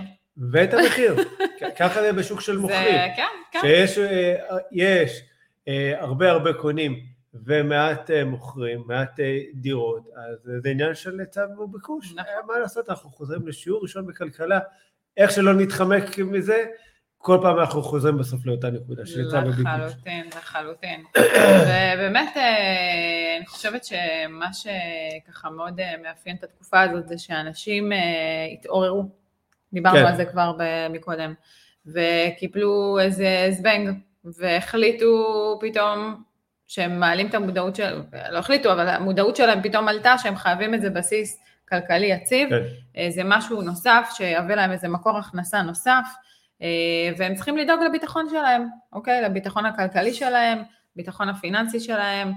ואת 0.52 0.74
המחיר. 0.74 1.16
ככה 1.78 2.02
זה 2.02 2.12
בשוק 2.12 2.40
של 2.40 2.58
מוכרים. 2.58 2.94
זה, 2.94 3.06
כן, 3.16 3.22
כן. 3.52 3.60
שיש 3.62 3.98
אה, 3.98 4.56
יש, 4.72 5.22
אה, 5.68 6.00
הרבה 6.00 6.30
הרבה 6.30 6.52
קונים 6.52 7.00
ומעט 7.34 8.10
אה, 8.10 8.24
מוכרים, 8.24 8.82
מעט 8.86 9.20
דירות, 9.54 10.08
אז 10.16 10.50
זה 10.62 10.70
עניין 10.70 10.94
של 10.94 11.20
היצע 11.20 11.46
וביקוש. 11.58 12.12
נכון. 12.12 12.24
מה 12.46 12.58
לעשות, 12.58 12.90
אנחנו 12.90 13.10
חוזרים 13.10 13.48
לשיעור 13.48 13.82
ראשון 13.82 14.06
בכלכלה, 14.06 14.58
איך 15.16 15.30
שלא 15.30 15.54
נתחמק 15.54 16.18
מזה, 16.18 16.64
כל 17.22 17.38
פעם 17.42 17.58
אנחנו 17.58 17.82
חוזרים 17.82 18.18
בסוף 18.18 18.46
לאותה 18.46 18.70
נקודה 18.70 19.06
של 19.06 19.20
היצע 19.20 19.38
וביקוש. 19.46 19.64
לחלוטין, 19.64 20.26
לחלוטין. 20.36 21.04
ובאמת, 21.94 22.36
אה, 22.36 23.36
אני 23.36 23.46
חושבת 23.46 23.84
שמה 23.84 24.48
שככה 24.52 25.50
מאוד 25.50 25.80
אה, 25.80 25.94
מאפיין 26.02 26.36
את 26.36 26.44
התקופה 26.44 26.80
הזאת 26.80 27.08
זה 27.08 27.18
שאנשים 27.18 27.92
אה, 27.92 27.98
התעוררו. 28.52 29.04
דיברנו 29.72 29.98
כן. 29.98 30.06
על 30.06 30.16
זה 30.16 30.24
כבר 30.24 30.52
מקודם. 30.90 31.34
וקיבלו 31.86 32.98
איזה 33.00 33.48
זבנג, 33.50 33.96
והחליטו 34.24 35.58
פתאום 35.60 36.22
שהם 36.66 37.00
מעלים 37.00 37.26
את 37.26 37.34
המודעות 37.34 37.76
שלהם, 37.76 38.02
לא 38.30 38.38
החליטו, 38.38 38.72
אבל 38.72 38.88
המודעות 38.88 39.36
שלהם 39.36 39.62
פתאום 39.62 39.88
עלתה 39.88 40.18
שהם 40.18 40.36
חייבים 40.36 40.74
איזה 40.74 40.90
בסיס 40.90 41.40
כלכלי 41.68 42.06
יציב. 42.06 42.48
כן. 42.48 42.62
איזה 42.94 43.22
משהו 43.24 43.62
נוסף 43.62 44.10
שיהווה 44.14 44.54
להם 44.54 44.72
איזה 44.72 44.88
מקור 44.88 45.18
הכנסה 45.18 45.62
נוסף, 45.62 46.06
והם 47.16 47.34
צריכים 47.34 47.56
לדאוג 47.56 47.80
לביטחון 47.82 48.26
שלהם, 48.30 48.66
אוקיי? 48.92 49.22
לביטחון 49.22 49.66
הכלכלי 49.66 50.14
שלהם, 50.14 50.58
ביטחון 50.96 51.28
הפיננסי 51.28 51.80
שלהם, 51.80 52.32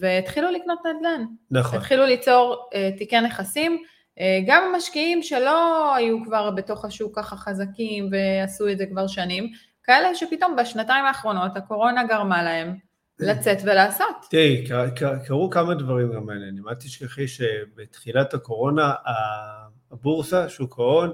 והתחילו 0.00 0.50
לקנות 0.50 0.78
נדל"ן. 0.86 1.24
נכון. 1.50 1.78
התחילו 1.78 2.06
ליצור 2.06 2.68
אה, 2.74 2.90
תיקי 2.98 3.20
נכסים, 3.20 3.82
אה, 4.20 4.40
גם 4.46 4.62
המשקיעים 4.72 5.22
שלא 5.22 5.94
היו 5.94 6.24
כבר 6.24 6.50
בתוך 6.50 6.84
השוק 6.84 7.18
ככה 7.18 7.36
חזקים 7.36 8.08
ועשו 8.12 8.68
את 8.68 8.78
זה 8.78 8.86
כבר 8.86 9.06
שנים, 9.06 9.50
כאלה 9.84 10.14
שפתאום 10.14 10.56
בשנתיים 10.56 11.04
האחרונות 11.04 11.56
הקורונה 11.56 12.04
גרמה 12.04 12.42
להם 12.42 12.76
לצאת 13.18 13.58
ולעשות. 13.64 14.16
תראי, 14.30 14.64
קר- 14.68 14.90
קר- 14.90 15.18
קרו 15.26 15.50
כמה 15.50 15.74
דברים 15.74 16.12
גם 16.12 16.26
מעניינים. 16.26 16.68
אל 16.68 16.74
תשכחי 16.74 17.28
שבתחילת 17.28 18.34
הקורונה 18.34 18.92
הבורסה, 19.92 20.48
שוק 20.48 20.78
ההון, 20.78 21.12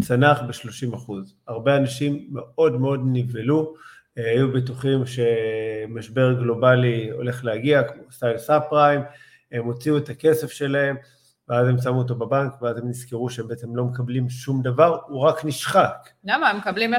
צנח 0.00 0.40
ב-30 0.42 0.96
אחוז. 0.96 1.34
הרבה 1.48 1.76
אנשים 1.76 2.28
מאוד 2.30 2.80
מאוד 2.80 3.00
נבהלו, 3.04 3.74
אה, 4.18 4.30
היו 4.30 4.52
בטוחים 4.52 5.02
שמשבר 5.06 6.32
גלובלי 6.32 7.10
הולך 7.10 7.44
להגיע, 7.44 7.82
כמו 7.82 8.02
סטייל 8.12 8.38
סאב 8.38 8.62
פריים, 8.70 9.00
הם 9.52 9.64
הוציאו 9.64 9.98
את 9.98 10.08
הכסף 10.08 10.50
שלהם, 10.50 10.96
ואז 11.48 11.68
הם 11.68 11.78
שמו 11.78 11.98
אותו 11.98 12.14
בבנק, 12.14 12.62
ואז 12.62 12.78
הם 12.78 12.88
נזכרו 12.88 13.30
שהם 13.30 13.48
בעצם 13.48 13.76
לא 13.76 13.84
מקבלים 13.84 14.28
שום 14.28 14.62
דבר, 14.62 14.98
הוא 15.06 15.20
רק 15.20 15.44
נשחק. 15.44 16.08
למה? 16.24 16.50
הם 16.50 16.56
מקבלים 16.56 16.94
0.0000000 16.94 16.98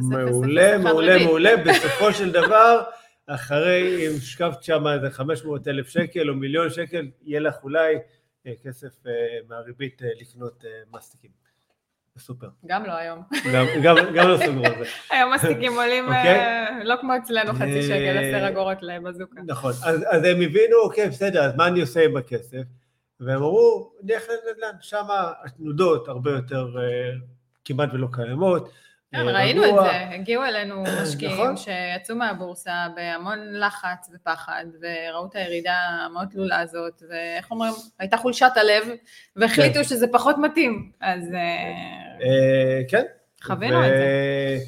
מעולה, 0.00 0.78
מעולה, 0.78 1.24
מעולה, 1.24 1.56
בסופו 1.56 2.12
של 2.12 2.32
דבר, 2.32 2.82
אחרי, 3.26 4.06
אם 4.06 4.12
שם 4.60 4.86
איזה 4.86 5.10
500 5.10 5.68
אלף 5.68 5.88
שקל 5.88 6.30
או 6.30 6.34
מיליון 6.34 6.70
שקל, 6.70 7.06
יהיה 7.22 7.40
לך 7.40 7.54
אולי 7.62 7.94
כסף 8.62 9.06
אה, 9.06 9.12
מהריבית 9.48 10.02
אה, 10.02 10.08
לקנות 10.20 10.64
אה, 10.64 10.70
מסטיקים 10.92 11.30
בסופר. 12.16 12.48
גם 12.66 12.84
לא 12.84 12.92
היום. 12.92 13.22
גם, 13.52 13.66
גם, 13.82 13.96
גם 14.14 14.28
לא 14.28 14.36
סגרו 14.36 14.64
על 14.64 14.84
זה. 14.84 14.90
היום 15.14 15.34
מסטיקים 15.34 15.72
עולים 15.72 16.04
אוקיי. 16.04 16.38
אה, 16.38 16.84
לא 16.84 16.94
כמו 17.00 17.16
אצלנו 17.16 17.52
חצי 17.52 17.76
אה, 17.76 17.82
שקל, 17.82 18.18
עשר 18.18 18.48
אגורות 18.48 18.82
לבזוקה. 18.82 19.40
נכון, 19.46 19.72
אז, 19.84 20.04
אז 20.10 20.24
הם 20.24 20.40
הבינו, 20.40 20.76
אוקיי, 20.82 21.08
בסדר, 21.08 21.44
אז 21.44 21.56
מה 21.56 21.66
אני 21.66 21.80
עושה 21.80 22.04
עם 22.04 22.16
הכסף? 22.16 22.62
והם 23.20 23.36
אמרו, 23.36 23.92
נלך 24.02 24.22
לנדל"ן, 24.28 24.76
שם 24.80 25.04
התנודות 25.44 26.08
הרבה 26.08 26.30
יותר 26.30 26.66
אה, 26.78 27.10
כמעט 27.64 27.88
ולא 27.92 28.08
קיימות. 28.12 28.70
כן, 29.12 29.28
אה, 29.28 29.32
ראינו 29.32 29.64
את. 29.64 29.74
זה, 29.74 30.14
הגיעו 30.14 30.44
אלינו 30.44 30.84
משקיעים 31.02 31.34
נכון. 31.34 31.56
שיצאו 31.56 32.16
מהבורסה 32.16 32.86
בהמון 32.96 33.38
לחץ 33.52 34.10
ופחד, 34.14 34.64
וראו 34.80 35.26
את 35.26 35.36
הירידה 35.36 35.74
המאוד 35.74 36.28
תלולה 36.28 36.60
הזאת, 36.60 37.02
ואיך 37.10 37.50
אומרים, 37.50 37.72
הייתה 37.98 38.16
חולשת 38.16 38.52
הלב, 38.56 38.88
והחליטו 39.36 39.84
שזה 39.84 40.06
פחות 40.12 40.36
מתאים, 40.38 40.90
אז 41.00 41.32
אה, 41.34 41.38
אה, 42.22 42.82
כן. 42.88 43.04
חווינו 43.42 43.84
את 43.84 43.90
זה. 43.90 44.58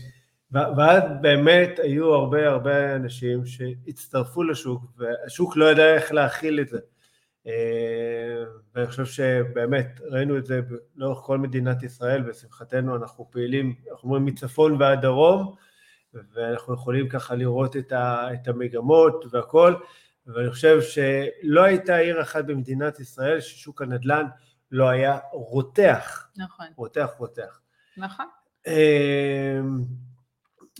ואז 0.52 1.02
באמת 1.20 1.78
היו 1.82 2.14
הרבה 2.14 2.48
הרבה 2.48 2.96
אנשים 2.96 3.46
שהצטרפו 3.46 4.42
לשוק, 4.42 4.82
והשוק 4.96 5.56
לא 5.56 5.70
ידע 5.70 5.94
איך 5.94 6.12
להכיל 6.12 6.60
את 6.60 6.68
זה. 6.68 6.78
אה, 7.46 8.44
ואני 8.74 8.86
חושב 8.86 9.04
שבאמת 9.04 10.00
ראינו 10.04 10.38
את 10.38 10.46
זה 10.46 10.60
לאורך 10.96 11.18
כל 11.18 11.38
מדינת 11.38 11.82
ישראל, 11.82 12.24
ולשמחתנו 12.24 12.96
אנחנו 12.96 13.30
פעילים, 13.30 13.74
אנחנו 13.90 14.08
אומרים 14.08 14.24
מצפון 14.24 14.76
ועד 14.80 15.00
דרום, 15.00 15.54
ואנחנו 16.14 16.74
יכולים 16.74 17.08
ככה 17.08 17.34
לראות 17.34 17.76
את, 17.76 17.92
ה, 17.92 18.28
את 18.32 18.48
המגמות 18.48 19.24
והכל, 19.30 19.74
ואני 20.26 20.50
חושב 20.50 20.80
שלא 20.80 21.62
הייתה 21.62 21.96
עיר 21.96 22.22
אחת 22.22 22.44
במדינת 22.44 23.00
ישראל 23.00 23.40
ששוק 23.40 23.82
הנדל"ן 23.82 24.26
לא 24.70 24.88
היה 24.88 25.18
רותח, 25.32 26.28
נכון, 26.36 26.66
רותח 26.76 27.10
רותח. 27.18 27.60
נכון. 27.96 28.26
אמ, 28.66 29.84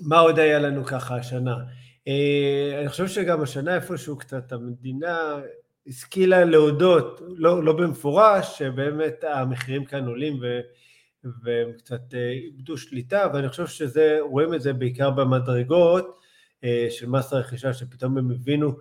מה 0.02 0.18
עוד 0.18 0.38
היה 0.38 0.58
לנו 0.58 0.84
ככה 0.84 1.16
השנה? 1.16 1.56
אה, 2.08 2.78
אני 2.80 2.88
חושב 2.88 3.08
שגם 3.08 3.42
השנה 3.42 3.74
איפשהו 3.74 4.18
קצת 4.18 4.52
המדינה 4.52 5.40
השכילה 5.86 6.44
להודות, 6.44 7.20
לא, 7.36 7.64
לא 7.64 7.72
במפורש, 7.72 8.58
שבאמת 8.58 9.24
המחירים 9.24 9.84
כאן 9.84 10.06
עולים 10.06 10.38
ו, 10.42 10.60
והם 11.42 11.72
קצת 11.78 12.14
אה, 12.14 12.30
איבדו 12.30 12.76
שליטה, 12.76 13.26
ואני 13.34 13.48
חושב 13.48 13.66
שזה, 13.66 14.18
רואים 14.20 14.54
את 14.54 14.62
זה 14.62 14.72
בעיקר 14.72 15.10
במדרגות 15.10 16.18
אה, 16.64 16.86
של 16.90 17.08
מס 17.08 17.32
הרכישה, 17.32 17.72
שפתאום 17.72 18.18
הם 18.18 18.30
הבינו 18.30 18.72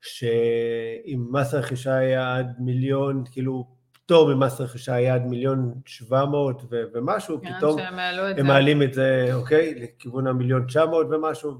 שאם 0.00 1.26
מס 1.30 1.54
הרכישה 1.54 1.94
היה 1.94 2.36
עד 2.36 2.56
מיליון, 2.58 3.24
כאילו 3.32 3.66
פטור 3.92 4.34
ממס 4.34 4.60
רכישה 4.60 4.94
היה 4.94 5.14
עד 5.14 5.26
מיליון 5.26 5.74
שבע 5.86 6.24
מאות 6.24 6.62
ומשהו, 6.70 7.40
כן, 7.42 7.52
פתאום. 7.56 7.80
הם 8.36 8.46
מעלים 8.46 8.82
את 8.82 8.94
זה, 8.94 9.30
אוקיי, 9.32 9.74
לכיוון 9.74 10.26
המיליון 10.26 10.64
תשע 10.66 10.86
מאות 10.86 11.06
ומשהו, 11.10 11.54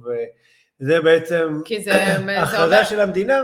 וזה 0.81 1.01
בעצם 1.01 1.61
כי 1.65 1.81
זה, 1.81 1.93
זה 2.07 2.19
אומר 2.19 2.39
הכרזה 2.39 2.85
של 2.85 3.01
המדינה, 3.01 3.43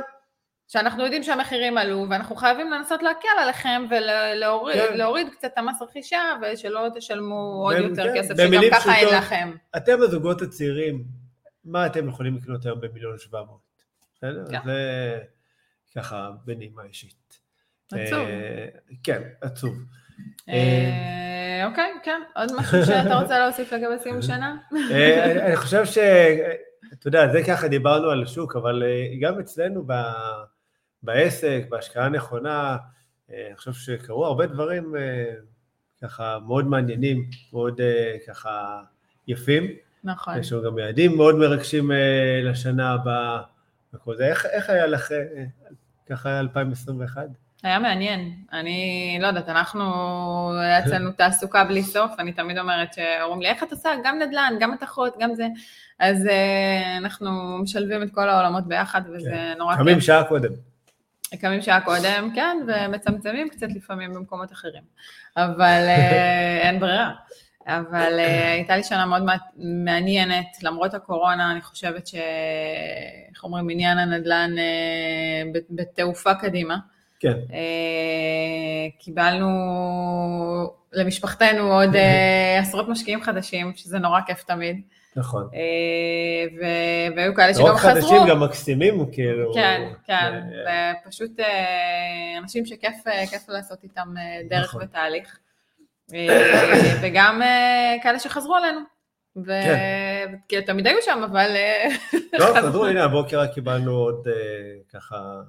שאנחנו 0.69 1.03
יודעים 1.05 1.23
שהמחירים 1.23 1.79
עלו, 1.79 2.07
ואנחנו 2.11 2.37
חייבים 2.37 2.71
לנסות 2.71 3.03
להקל 3.03 3.29
עליכם 3.43 3.83
ולהוריד 3.91 5.27
כן. 5.29 5.33
קצת 5.35 5.45
את 5.53 5.59
המס 5.59 5.83
רכישה, 5.83 6.19
ושלא 6.43 6.87
תשלמו 6.95 7.63
עוד 7.65 7.77
יותר 7.77 8.05
כן, 8.15 8.19
כסף, 8.19 8.35
שגם 8.37 8.63
ככה 8.73 8.95
אין 8.97 9.09
לכם. 9.19 9.53
אתם 9.77 10.03
הזוגות 10.03 10.43
הצעירים, 10.43 11.05
מה 11.65 11.87
אתם 11.87 12.09
יכולים 12.09 12.37
לקנות 12.37 12.67
היום 12.67 12.81
במיליון 12.81 13.19
שבע 13.19 13.43
מאות? 13.43 13.61
בסדר? 14.17 14.45
כן. 14.51 14.59
זה 14.65 15.19
ככה 15.97 16.31
בנימה 16.45 16.83
אישית. 16.83 17.39
עצוב. 17.93 18.19
אה, 18.29 18.67
כן, 19.05 19.23
עצוב. 19.41 19.75
אה, 20.49 21.63
אוקיי, 21.67 21.93
כן. 22.03 22.21
עוד 22.37 22.53
משהו 22.57 22.85
שאתה 22.87 23.15
רוצה 23.15 23.39
להוסיף 23.39 23.73
לגבי 23.73 23.99
סיום 24.03 24.23
שנה? 24.29 24.57
אה, 24.91 25.47
אני- 25.47 25.57
חושב 25.57 25.85
ש... 25.85 25.99
אתה 26.93 27.09
יודע, 27.09 27.29
זה 27.33 27.41
ככה 27.47 27.69
דיברנו 27.69 28.11
על 28.11 28.23
השוק, 28.23 28.57
אבל 28.57 28.83
גם 29.21 29.41
אצלנו 29.41 29.85
ב- 29.87 29.93
בעסק, 31.07 31.65
בהשקעה 31.69 32.09
נכונה, 32.09 32.77
אה, 33.33 33.47
אני 33.49 33.57
חושב 33.57 33.73
שקרו 33.73 34.27
הרבה 34.27 34.47
דברים 34.47 34.97
אה, 34.97 35.35
ככה 36.03 36.39
מאוד 36.47 36.67
מעניינים, 36.67 37.31
מאוד 37.53 37.81
אה, 37.81 38.17
ככה 38.29 38.83
יפים. 39.29 39.67
נכון. 40.05 40.39
יש 40.39 40.53
לנו 40.53 40.63
גם 40.63 40.79
יעדים 40.79 41.17
מאוד 41.17 41.35
מרגשים 41.37 41.91
לשנה 42.43 42.93
הבאה 42.93 43.41
וכל 43.95 44.17
זה. 44.17 44.27
איך, 44.27 44.47
איך 44.47 44.71
היה 44.71 44.87
לך, 44.87 45.09
ככה 46.07 46.29
היה 46.29 46.41
2021? 46.41 47.27
היה 47.63 47.79
מעניין. 47.79 48.33
אני 48.53 49.19
לא 49.21 49.27
יודעת, 49.27 49.49
אנחנו, 49.49 49.85
היה 50.61 50.79
אצלנו 50.79 51.11
תעסוקה 51.13 51.65
בלי 51.65 51.83
סוף, 51.83 52.11
אני 52.19 52.33
תמיד 52.33 52.59
אומרת 52.59 52.95
שאומרים 52.95 53.43
לי, 53.43 53.49
איך 53.49 53.63
את 53.63 53.73
עושה 53.73 53.91
גם 54.05 54.19
נדל"ן, 54.19 54.55
גם 54.61 54.71
מתכות, 54.71 55.15
גם 55.21 55.35
זה. 55.35 55.47
אז 55.99 56.29
אנחנו 56.99 57.59
משלבים 57.59 58.03
את 58.03 58.11
כל 58.15 58.29
העולמות 58.29 58.67
ביחד, 58.67 59.03
וזה 59.15 59.31
כן. 59.31 59.55
נורא 59.59 59.75
כיף. 59.75 59.83
קמים 59.83 60.01
שעה 60.01 60.25
קודם. 60.25 60.51
קמים 61.37 61.63
שעה 61.63 61.81
קודם, 61.81 62.31
כן, 62.35 62.57
ומצמצמים 62.67 63.49
קצת 63.49 63.67
לפעמים 63.75 64.15
במקומות 64.15 64.53
אחרים. 64.53 64.83
אבל 65.37 65.87
uh, 65.87 66.01
אין 66.67 66.81
ברירה. 66.81 67.13
אבל 67.67 68.19
uh, 68.19 68.53
הייתה 68.53 68.77
לי 68.77 68.85
שנה 68.85 69.07
מאוד 69.07 69.23
מעניינת, 69.57 70.47
למרות 70.63 70.95
הקורונה, 70.95 71.53
אני 71.53 71.61
חושבת 71.61 72.07
ש... 72.07 72.15
איך 73.35 73.45
אומרים, 73.45 73.71
עניין 73.71 73.99
הנדל"ן 73.99 74.51
uh, 74.57 75.59
בתעופה 75.71 76.35
קדימה. 76.35 76.77
כן. 77.21 77.37
קיבלנו 78.99 79.49
למשפחתנו 80.93 81.73
עוד 81.73 81.91
עשרות 82.61 82.89
משקיעים 82.89 83.23
חדשים, 83.23 83.73
שזה 83.77 83.99
נורא 83.99 84.21
כיף 84.27 84.43
תמיד. 84.43 84.81
נכון. 85.17 85.49
והיו 87.17 87.35
כאלה 87.35 87.55
שגם 87.55 87.67
חזרו. 87.67 87.69
לא 87.69 87.77
חדשים, 87.77 88.19
גם 88.29 88.43
מקסימים, 88.43 89.13
כאילו. 89.13 89.55
כן, 89.55 89.93
כן, 90.05 90.41
ופשוט 91.05 91.41
אנשים 92.39 92.67
שכיף 92.67 92.95
לעשות 93.49 93.83
איתם 93.83 94.15
דרך 94.49 94.69
נכון. 94.69 94.83
ותהליך. 94.83 95.39
אה, 96.15 96.99
וגם 97.03 97.43
אה, 97.43 97.97
כאלה 98.03 98.19
שחזרו 98.19 98.57
אלינו. 98.57 98.81
וכי 99.37 100.63
תמיד 100.63 100.87
היו 100.87 100.97
שם, 101.03 101.21
אבל... 101.31 101.57
אה, 101.57 101.89
לא, 102.33 102.55
חזרו, 102.57 102.87
הנה, 102.87 103.05
הבוקר 103.05 103.41
רק 103.41 103.53
קיבלנו 103.55 103.93
עוד 103.93 104.29
ככה 104.93 105.41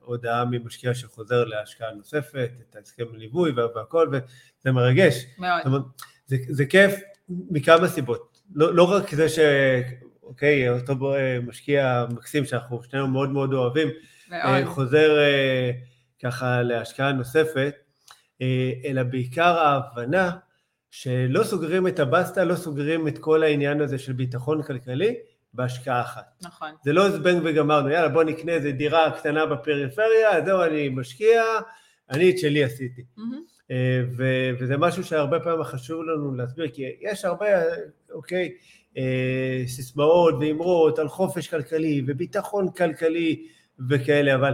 הודעה 0.00 0.44
ממשקיע 0.44 0.94
שחוזר 0.94 1.44
להשקעה 1.44 1.90
נוספת, 1.90 2.50
את 2.70 2.76
ההסכם 2.76 3.04
ליווי 3.12 3.52
והכל, 3.74 4.08
וזה 4.12 4.72
מרגש. 4.72 5.24
מאוד. 5.38 5.82
זה, 6.26 6.36
זה 6.48 6.66
כיף 6.66 7.00
מכמה 7.28 7.88
סיבות. 7.88 8.25
לא, 8.54 8.74
לא 8.74 8.92
רק 8.92 9.14
זה 9.14 9.28
ש... 9.28 9.38
אוקיי, 10.22 10.70
אותו 10.70 11.14
משקיע 11.46 12.06
מקסים 12.10 12.44
שאנחנו 12.44 12.82
שנינו 12.82 13.08
מאוד 13.08 13.30
מאוד 13.30 13.52
אוהבים, 13.52 13.88
מאוד. 14.30 14.64
חוזר 14.64 15.18
ככה 16.22 16.62
להשקעה 16.62 17.12
נוספת, 17.12 17.74
אה, 18.42 18.72
אלא 18.84 19.02
בעיקר 19.02 19.58
ההבנה 19.58 20.30
שלא 20.90 21.44
סוגרים 21.44 21.86
את 21.86 21.98
הבסטה, 21.98 22.44
לא 22.44 22.54
סוגרים 22.54 23.08
את 23.08 23.18
כל 23.18 23.42
העניין 23.42 23.80
הזה 23.80 23.98
של 23.98 24.12
ביטחון 24.12 24.62
כלכלי 24.62 25.14
בהשקעה 25.54 26.00
אחת. 26.00 26.34
נכון. 26.42 26.70
זה 26.84 26.92
לא 26.92 27.10
זבנג 27.10 27.42
וגמרנו, 27.44 27.88
יאללה 27.88 28.08
בוא 28.08 28.24
נקנה 28.24 28.52
איזה 28.52 28.72
דירה 28.72 29.10
קטנה 29.10 29.46
בפריפריה, 29.46 30.44
זהו 30.44 30.62
אני 30.62 30.88
משקיע, 30.88 31.42
אני 32.10 32.30
את 32.30 32.38
שלי 32.38 32.64
עשיתי. 32.64 33.02
Mm-hmm. 33.02 33.55
ו- 34.16 34.50
וזה 34.58 34.76
משהו 34.76 35.04
שהרבה 35.04 35.40
פעמים 35.40 35.64
חשוב 35.64 36.02
לנו 36.02 36.34
להסביר, 36.34 36.68
כי 36.68 36.84
יש 37.00 37.24
הרבה, 37.24 37.46
אוקיי, 38.12 38.52
אה, 38.96 39.62
סיסמאות 39.66 40.34
ואמרות 40.40 40.98
על 40.98 41.08
חופש 41.08 41.48
כלכלי 41.48 42.02
וביטחון 42.06 42.70
כלכלי 42.70 43.46
וכאלה, 43.88 44.34
אבל 44.34 44.52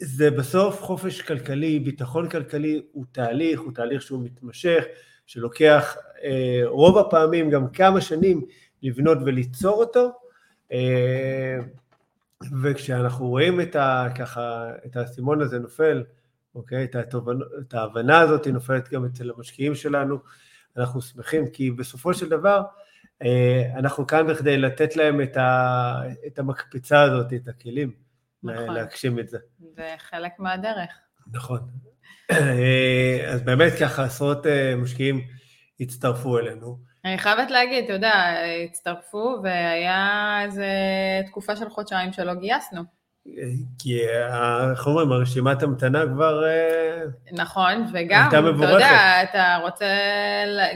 זה 0.00 0.30
בסוף 0.30 0.82
חופש 0.82 1.22
כלכלי, 1.22 1.78
ביטחון 1.78 2.28
כלכלי 2.28 2.82
הוא 2.92 3.04
תהליך, 3.12 3.60
הוא 3.60 3.72
תהליך 3.72 4.02
שהוא 4.02 4.24
מתמשך, 4.24 4.84
שלוקח 5.26 5.96
אה, 6.24 6.62
רוב 6.64 6.98
הפעמים 6.98 7.50
גם 7.50 7.68
כמה 7.68 8.00
שנים 8.00 8.44
לבנות 8.82 9.18
וליצור 9.26 9.74
אותו, 9.80 10.12
אה, 10.72 11.58
וכשאנחנו 12.62 13.28
רואים 13.28 13.60
את, 13.60 13.76
ה, 13.76 14.08
ככה, 14.18 14.70
את 14.86 14.96
האסימון 14.96 15.40
הזה 15.40 15.58
נופל, 15.58 16.04
אוקיי, 16.54 16.84
את, 16.84 16.94
התובנ... 16.94 17.38
את 17.60 17.74
ההבנה 17.74 18.20
הזאת 18.20 18.46
נופלת 18.46 18.88
גם 18.88 19.04
אצל 19.04 19.30
המשקיעים 19.30 19.74
שלנו, 19.74 20.18
אנחנו 20.76 21.02
שמחים 21.02 21.50
כי 21.50 21.70
בסופו 21.70 22.14
של 22.14 22.28
דבר 22.28 22.62
אה, 23.22 23.62
אנחנו 23.78 24.06
כאן 24.06 24.26
בכדי 24.26 24.56
לתת 24.56 24.96
להם 24.96 25.22
את, 25.22 25.36
ה, 25.36 26.02
את 26.26 26.38
המקפצה 26.38 27.02
הזאת, 27.02 27.32
את 27.32 27.48
הכלים. 27.48 28.04
נכון. 28.42 28.74
להגשים 28.74 29.18
את 29.18 29.28
זה. 29.28 29.38
זה 29.76 29.94
חלק 29.98 30.32
מהדרך. 30.38 30.90
נכון. 31.32 31.60
אה, 32.30 33.30
אז 33.32 33.42
באמת 33.42 33.72
ככה 33.80 34.04
עשרות 34.04 34.46
אה, 34.46 34.76
משקיעים 34.76 35.20
הצטרפו 35.80 36.38
אלינו. 36.38 36.78
אני 37.04 37.18
חייבת 37.18 37.50
להגיד, 37.50 37.84
אתה 37.84 37.92
יודע, 37.92 38.34
הצטרפו 38.64 39.36
והיה 39.42 40.38
איזה 40.44 40.68
תקופה 41.26 41.56
של 41.56 41.70
חודשיים 41.70 42.12
שלא 42.12 42.34
גייסנו. 42.34 42.82
כי 43.78 44.00
איך 44.70 44.86
אומרים, 44.86 45.12
הרשימת 45.12 45.62
המתנה 45.62 46.02
כבר... 46.06 46.44
אה, 46.44 47.02
נכון, 47.32 47.84
וגם, 47.92 48.28
אתה 48.28 48.36
יודע, 48.36 49.22
אתה 49.22 49.58
רוצה 49.62 49.86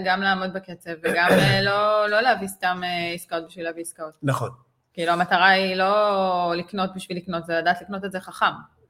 גם 0.05 0.21
לעמוד 0.21 0.53
בקצב 0.53 0.91
וגם 1.03 1.29
לא, 1.63 2.09
לא 2.09 2.21
להביא 2.21 2.49
סתם 2.49 2.81
עסקאות 3.15 3.47
בשביל 3.49 3.65
להביא 3.65 3.83
עסקאות. 3.83 4.13
נכון. 4.23 4.51
כאילו 4.93 5.13
המטרה 5.13 5.49
היא 5.49 5.75
לא 5.77 6.53
לקנות 6.57 6.91
בשביל 6.97 7.19
לקנות, 7.19 7.47
זה 7.47 7.59
לדעת 7.59 7.83
לקנות 7.83 8.05
את 8.05 8.13
זה 8.13 8.21
חכם. 8.21 8.47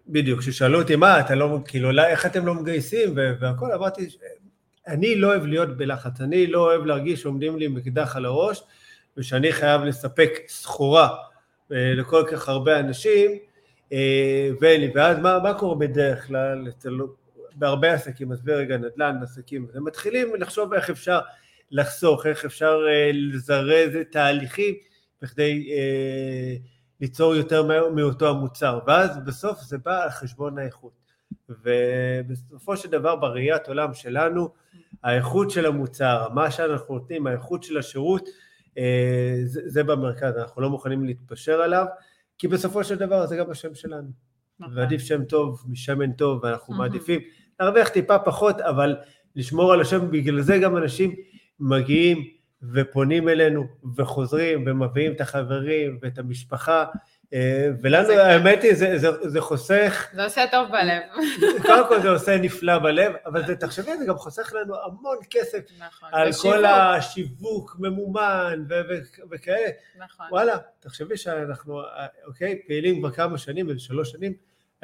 בדיוק, 0.06 0.40
כששאלו 0.40 0.82
אותי 0.82 0.96
מה, 0.96 1.20
אתה 1.20 1.34
לא, 1.34 1.58
כאילו, 1.64 1.92
לא, 1.92 2.06
איך 2.06 2.26
אתם 2.26 2.46
לא 2.46 2.54
מגייסים 2.54 3.14
והכל, 3.40 3.72
אמרתי, 3.72 4.08
אני 4.86 5.14
לא 5.14 5.28
אוהב 5.28 5.46
להיות 5.46 5.76
בלחץ, 5.76 6.20
אני 6.20 6.46
לא 6.46 6.60
אוהב 6.60 6.84
להרגיש 6.84 7.22
שעומדים 7.22 7.58
לי 7.58 7.64
עם 7.64 7.76
אקדח 7.76 8.16
על 8.16 8.24
הראש, 8.24 8.62
ושאני 9.16 9.52
חייב 9.52 9.82
לספק 9.82 10.30
סחורה 10.48 11.08
אה, 11.72 11.94
לכל 11.94 12.24
כך 12.30 12.48
הרבה 12.48 12.80
אנשים, 12.80 13.30
אה, 13.92 14.50
ואין 14.60 14.80
לי, 14.80 14.90
ואז 14.94 15.18
מה, 15.18 15.38
מה 15.38 15.54
קורה 15.54 15.74
בדרך 15.74 16.26
כלל? 16.26 16.68
אצל 16.68 16.90
בהרבה 17.54 17.92
עסקים, 17.92 18.32
עזבי 18.32 18.52
רגע 18.52 18.76
נדל"ן, 18.76 19.18
עסקים, 19.22 19.66
הם 19.74 19.84
מתחילים 19.84 20.34
לחשוב 20.38 20.74
איך 20.74 20.90
אפשר 20.90 21.20
לחסוך, 21.70 22.26
איך 22.26 22.44
אפשר 22.44 22.80
אה, 22.88 23.10
לזרז 23.12 23.90
תהליכים, 24.10 24.74
בכדי 25.22 25.70
אה, 25.72 26.56
ליצור 27.00 27.34
יותר 27.34 27.90
מאותו 27.94 28.28
המוצר, 28.28 28.78
ואז 28.86 29.10
בסוף 29.26 29.60
זה 29.60 29.78
בא 29.78 30.02
על 30.02 30.10
חשבון 30.10 30.58
האיכות. 30.58 30.92
ובסופו 31.48 32.76
של 32.76 32.90
דבר 32.90 33.16
בראיית 33.16 33.68
עולם 33.68 33.94
שלנו, 33.94 34.48
האיכות 35.02 35.50
של 35.50 35.66
המוצר, 35.66 36.28
מה 36.34 36.50
שאנחנו 36.50 36.94
נותנים, 36.94 37.26
האיכות 37.26 37.62
של 37.62 37.78
השירות, 37.78 38.28
אה, 38.78 39.38
זה, 39.44 39.60
זה 39.64 39.84
במרכז, 39.84 40.36
אנחנו 40.36 40.62
לא 40.62 40.70
מוכנים 40.70 41.04
להתפשר 41.04 41.60
עליו, 41.60 41.86
כי 42.38 42.48
בסופו 42.48 42.84
של 42.84 42.94
דבר 42.94 43.26
זה 43.26 43.36
גם 43.36 43.50
השם 43.50 43.74
שלנו. 43.74 44.08
נכון. 44.60 44.78
ועדיף 44.78 45.02
שם 45.02 45.24
טוב 45.24 45.64
משמן 45.68 46.12
טוב, 46.12 46.44
ואנחנו 46.44 46.74
מעדיפים 46.74 47.20
להרוויח 47.60 47.88
טיפה 47.88 48.18
פחות, 48.18 48.60
אבל 48.60 48.96
לשמור 49.36 49.72
על 49.72 49.80
השם, 49.80 50.10
בגלל 50.10 50.40
זה 50.40 50.58
גם 50.58 50.76
אנשים 50.76 51.14
מגיעים 51.60 52.24
ופונים 52.72 53.28
אלינו 53.28 53.64
וחוזרים 53.96 54.64
ומביאים 54.66 55.12
את 55.12 55.20
החברים 55.20 55.98
ואת 56.02 56.18
המשפחה 56.18 56.84
ולנו 57.82 58.12
האמת 58.12 58.62
היא 58.62 58.74
זה, 58.74 58.98
זה, 58.98 59.08
זה 59.28 59.40
חוסך... 59.40 60.08
זה 60.12 60.24
עושה 60.24 60.44
טוב 60.50 60.68
בלב. 60.68 61.02
קודם 61.62 61.88
כל 61.88 62.00
זה 62.02 62.10
עושה 62.10 62.36
נפלא 62.36 62.78
בלב, 62.78 63.12
אבל 63.26 63.46
זה, 63.46 63.56
תחשבי, 63.56 63.96
זה 63.96 64.04
גם 64.06 64.16
חוסך 64.16 64.52
לנו 64.54 64.74
המון 64.84 65.16
כסף 65.30 65.58
נכון, 65.78 66.08
על 66.12 66.28
בשיווק. 66.28 66.56
כל 66.56 66.64
השיווק 66.64 67.76
ממומן 67.78 68.64
ו- 68.68 68.80
ו- 68.88 69.22
וכאלה. 69.30 69.68
נכון. 69.98 70.26
וואלה, 70.30 70.56
תחשבי 70.80 71.16
שאנחנו, 71.16 71.80
אוקיי, 72.26 72.58
פעילים 72.66 72.98
כבר 73.00 73.10
כמה 73.10 73.38
שנים, 73.38 73.68
איזה 73.68 73.80
שלוש 73.80 74.10
שנים, 74.10 74.32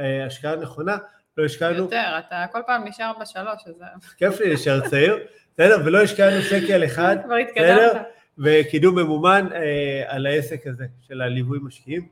אה, 0.00 0.26
השקעה 0.26 0.56
נכונה, 0.56 0.96
לא 1.36 1.44
השקענו... 1.44 1.76
יותר, 1.76 2.18
אתה 2.18 2.44
כל 2.52 2.60
פעם 2.66 2.84
נשאר 2.84 3.12
בשלוש, 3.20 3.62
אז... 3.66 3.74
כיף 4.16 4.40
לי 4.40 4.48
להישאר 4.48 4.88
צעיר. 4.88 5.18
בסדר? 5.54 5.76
ולא 5.84 6.02
השקענו 6.02 6.42
שקל 6.42 6.84
אחד, 6.84 7.16
כבר 7.24 7.34
התקדמת. 7.34 8.02
וקידום 8.38 8.98
ממומן 8.98 9.48
אה, 9.54 10.02
על 10.06 10.26
העסק 10.26 10.66
הזה 10.66 10.84
של 11.08 11.20
הליווי 11.22 11.58
משקיעים, 11.62 12.08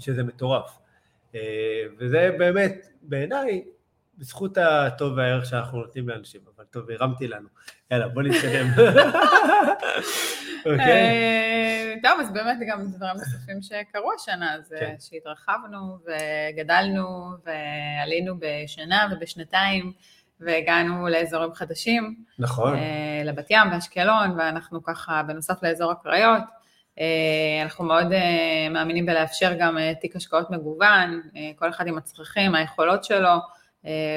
שזה 0.00 0.22
מטורף. 0.22 0.78
אה, 1.34 1.82
וזה 1.98 2.30
באמת, 2.38 2.86
בעיניי, 3.02 3.64
בזכות 4.18 4.58
הטוב 4.58 5.12
והערך 5.16 5.46
שאנחנו 5.46 5.78
נותנים 5.78 6.08
לאנשים, 6.08 6.40
אבל 6.56 6.64
טוב, 6.64 6.90
הרמתי 6.90 7.28
לנו. 7.28 7.48
יאללה, 7.90 8.08
בוא 8.08 8.22
נתקדם. 8.22 8.66
אוקיי. 10.66 10.90
אה, 10.90 11.94
טוב, 12.02 12.20
אז 12.20 12.32
באמת 12.32 12.58
גם 12.68 12.86
דברים 12.86 13.16
נוספים 13.16 13.62
שקרו 13.62 14.12
השנה, 14.12 14.56
זה 14.60 14.76
כן. 14.80 14.94
שהתרחבנו 15.00 15.98
וגדלנו 16.06 17.30
ועלינו 17.44 18.34
בשנה 18.38 19.08
ובשנתיים. 19.12 19.92
והגענו 20.40 21.08
לאזורים 21.08 21.54
חדשים. 21.54 22.14
נכון. 22.38 22.74
אה, 22.74 23.22
לבת 23.24 23.50
ים 23.50 23.72
ואשקלון, 23.72 24.38
ואנחנו 24.38 24.82
ככה, 24.82 25.22
בנוסף 25.22 25.62
לאזור 25.62 25.92
הקריות, 25.92 26.42
אנחנו 27.64 27.84
מאוד 27.84 28.12
אה, 28.12 28.68
מאמינים 28.70 29.06
בלאפשר 29.06 29.52
גם 29.58 29.78
תיק 30.00 30.16
השקעות 30.16 30.50
מגוון, 30.50 31.20
כל 31.56 31.68
אחד 31.68 31.86
עם 31.86 31.98
הצרכים, 31.98 32.54
היכולות 32.54 33.04
שלו, 33.04 33.30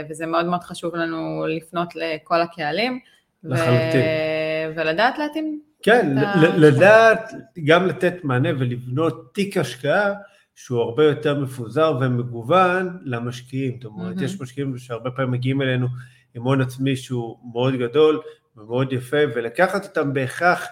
וזה 0.09 0.25
מאוד 0.25 0.45
מאוד 0.45 0.63
חשוב 0.63 0.95
לנו 0.95 1.45
לפנות 1.47 1.95
לכל 1.95 2.41
הקהלים. 2.41 2.99
לחלוטין. 3.43 4.01
ו... 4.01 4.75
ולדעת 4.75 5.17
להתאים. 5.17 5.59
כן, 5.81 6.17
ה... 6.17 6.57
לדעת 6.57 7.31
גם 7.63 7.87
לתת 7.87 8.13
מענה 8.23 8.49
ולבנות 8.59 9.33
תיק 9.33 9.57
השקעה 9.57 10.13
שהוא 10.55 10.81
הרבה 10.81 11.03
יותר 11.03 11.39
מפוזר 11.39 11.97
ומגוון 12.01 12.97
למשקיעים. 13.03 13.73
זאת 13.73 13.85
אומרת. 13.85 14.21
יש 14.21 14.41
משקיעים 14.41 14.77
שהרבה 14.77 15.11
פעמים 15.11 15.31
מגיעים 15.31 15.61
אלינו 15.61 15.87
עם 16.35 16.43
הון 16.43 16.61
עצמי 16.61 16.95
שהוא 16.95 17.37
מאוד 17.53 17.75
גדול 17.75 18.21
ומאוד 18.57 18.93
יפה, 18.93 19.17
ולקחת 19.35 19.85
אותם 19.85 20.13
בהכרח 20.13 20.63
אה, 20.63 20.67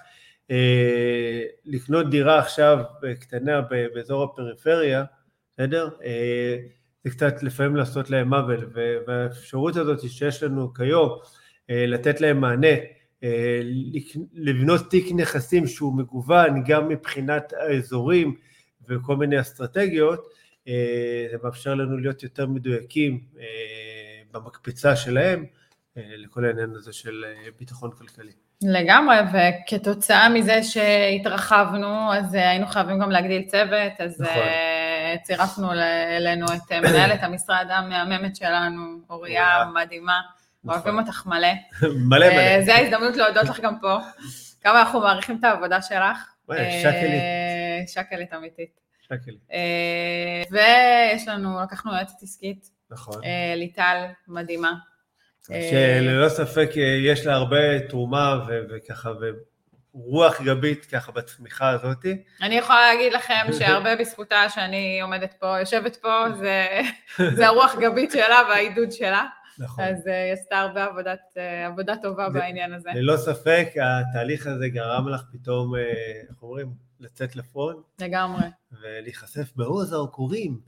לקנות 1.66 2.10
דירה 2.10 2.40
עכשיו 2.40 2.80
אה, 3.04 3.16
קטנה 3.16 3.62
באזור 3.62 4.24
הפריפריה, 4.24 5.04
בסדר? 5.52 5.90
אה, 6.04 6.58
זה 7.04 7.10
קצת 7.10 7.44
לפעמים 7.44 7.76
לעשות 7.76 8.10
להם 8.10 8.34
עוול, 8.34 8.70
והאפשרות 9.08 9.76
הזאת 9.76 10.10
שיש 10.10 10.44
לנו 10.44 10.74
כיום 10.74 11.10
אה, 11.70 11.86
לתת 11.86 12.22
להם 12.22 12.42
מענה, 12.42 12.76
אה, 13.24 13.62
לבנות 14.34 14.90
תיק 14.90 15.06
נכסים 15.16 15.68
שהוא 15.68 15.98
מגוון 15.98 16.64
גם 16.68 16.88
מבחינת 16.88 17.54
האזורים 17.54 18.36
וכל 18.88 19.18
מיני 19.18 19.42
אסטרטגיות, 19.42 20.28
אה, 20.68 21.28
זה 21.32 21.38
מאפשר 21.44 21.76
לנו 21.76 21.98
להיות 21.98 22.24
יותר 22.24 22.48
מדויקים 22.48 23.20
אה, 23.40 24.22
במקפצה 24.32 24.96
שלהם 24.96 25.40
אה, 25.40 25.61
לכל 25.96 26.46
העניין 26.46 26.74
הזה 26.76 26.94
של 26.94 27.26
אה, 27.28 27.50
ביטחון 27.60 27.92
כלכלי. 27.92 28.32
לגמרי, 28.64 29.16
וכתוצאה 29.34 30.30
מזה 30.30 30.64
שהתרחבנו, 30.64 32.14
אז 32.14 32.36
אה, 32.36 32.50
היינו 32.50 32.68
חייבים 32.68 33.00
גם 33.00 33.12
להגדיל 33.12 33.44
צוות, 33.48 33.94
אז 34.00 34.22
נכון. 34.22 34.38
אה, 34.38 35.16
צירפנו 35.24 35.72
אלינו 36.18 36.46
את 36.46 36.72
אה, 36.72 36.82
מנהלת 36.82 37.24
המשרד 37.24 37.68
המהממת 37.70 38.36
שלנו, 38.36 39.00
אוריה. 39.10 39.66
מדהימה, 39.74 40.22
נכון. 40.64 40.80
אוהבים 40.80 41.00
אותך 41.00 41.26
מלא. 41.26 41.48
מלא 42.10 42.26
אה, 42.26 42.56
מלא. 42.56 42.66
זה 42.66 42.76
ההזדמנות 42.76 43.16
להודות 43.16 43.44
לך 43.44 43.60
גם 43.60 43.80
פה, 43.80 43.98
כמה 44.62 44.82
אנחנו 44.82 45.00
מעריכים 45.00 45.38
את 45.40 45.44
העבודה 45.44 45.82
שלך. 45.82 46.32
אה, 46.52 46.82
שקלית. 46.84 47.90
שקלית 47.90 48.34
אמיתית. 48.34 48.80
שקלי, 49.02 49.38
אה, 49.52 50.44
ויש 50.52 51.28
לנו, 51.28 51.62
לקחנו 51.64 51.94
יועצת 51.94 52.24
עסקית, 52.24 52.70
נכון. 52.90 53.24
אה, 53.24 53.54
ליטל 53.56 54.06
מדהימה. 54.28 54.74
אה, 55.52 55.70
שללא 55.72 56.30
ספק 56.30 56.70
אה, 56.78 56.82
יש 56.84 57.26
לה 57.26 57.34
הרבה 57.34 57.80
תרומה 57.80 58.44
ו- 58.48 58.60
וככה, 58.70 59.12
ורוח 59.94 60.42
גבית 60.42 60.86
ככה 60.86 61.12
בתמיכה 61.12 61.70
הזאת. 61.70 62.06
אני 62.42 62.56
יכולה 62.56 62.94
להגיד 62.94 63.14
לכם 63.14 63.46
שהרבה 63.60 63.96
בזכותה 63.96 64.50
שאני 64.50 65.00
עומדת 65.02 65.34
פה, 65.40 65.60
יושבת 65.60 65.96
פה, 65.96 66.26
זה, 66.40 66.68
זה 67.34 67.48
הרוח 67.48 67.76
גבית 67.80 68.12
שלה 68.12 68.42
והעידוד 68.50 68.92
שלה, 68.92 69.26
נכון. 69.60 69.84
אז 69.84 70.08
אה, 70.08 70.24
היא 70.24 70.34
עשתה 70.34 70.60
הרבה 70.60 70.84
עבודת, 70.84 71.20
עבודה 71.68 71.94
טובה 72.02 72.28
זה- 72.34 72.40
בעניין 72.40 72.74
הזה. 72.74 72.90
ללא 72.96 73.18
ספק 73.18 73.68
התהליך 73.82 74.48
הזה 74.48 74.68
גרם 74.70 75.08
לך 75.10 75.22
פתאום, 75.34 75.76
איך 76.30 76.44
אומרים, 76.44 76.68
לצאת 77.02 77.36
לפרונט 77.36 77.86
לגמרי. 78.02 78.46
ולהיחשף 78.82 79.52
בעוז 79.56 79.94
העוקורים. 79.94 80.60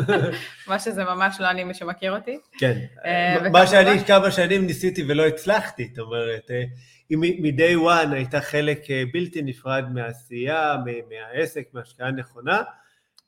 מה 0.68 0.78
שזה 0.78 1.04
ממש 1.04 1.36
לא 1.40 1.50
אני, 1.50 1.64
מי 1.64 1.74
שמכיר 1.74 2.16
אותי. 2.16 2.38
כן, 2.58 2.78
אה, 3.04 3.48
מה 3.52 3.66
שאני 3.66 4.04
כמה 4.06 4.30
שנים 4.30 4.66
ניסיתי 4.66 5.04
ולא 5.08 5.26
הצלחתי, 5.26 5.88
זאת 5.88 5.98
אומרת, 5.98 6.50
אה, 6.50 6.64
היא 7.08 7.18
מ-day 7.18 7.88
one 7.88 8.14
הייתה 8.14 8.40
חלק 8.40 8.90
אה, 8.90 9.02
בלתי 9.12 9.42
נפרד 9.42 9.84
מהעשייה, 9.94 10.76
מהעסק, 11.08 11.68
מהשקעה 11.72 12.10
נכונה, 12.10 12.62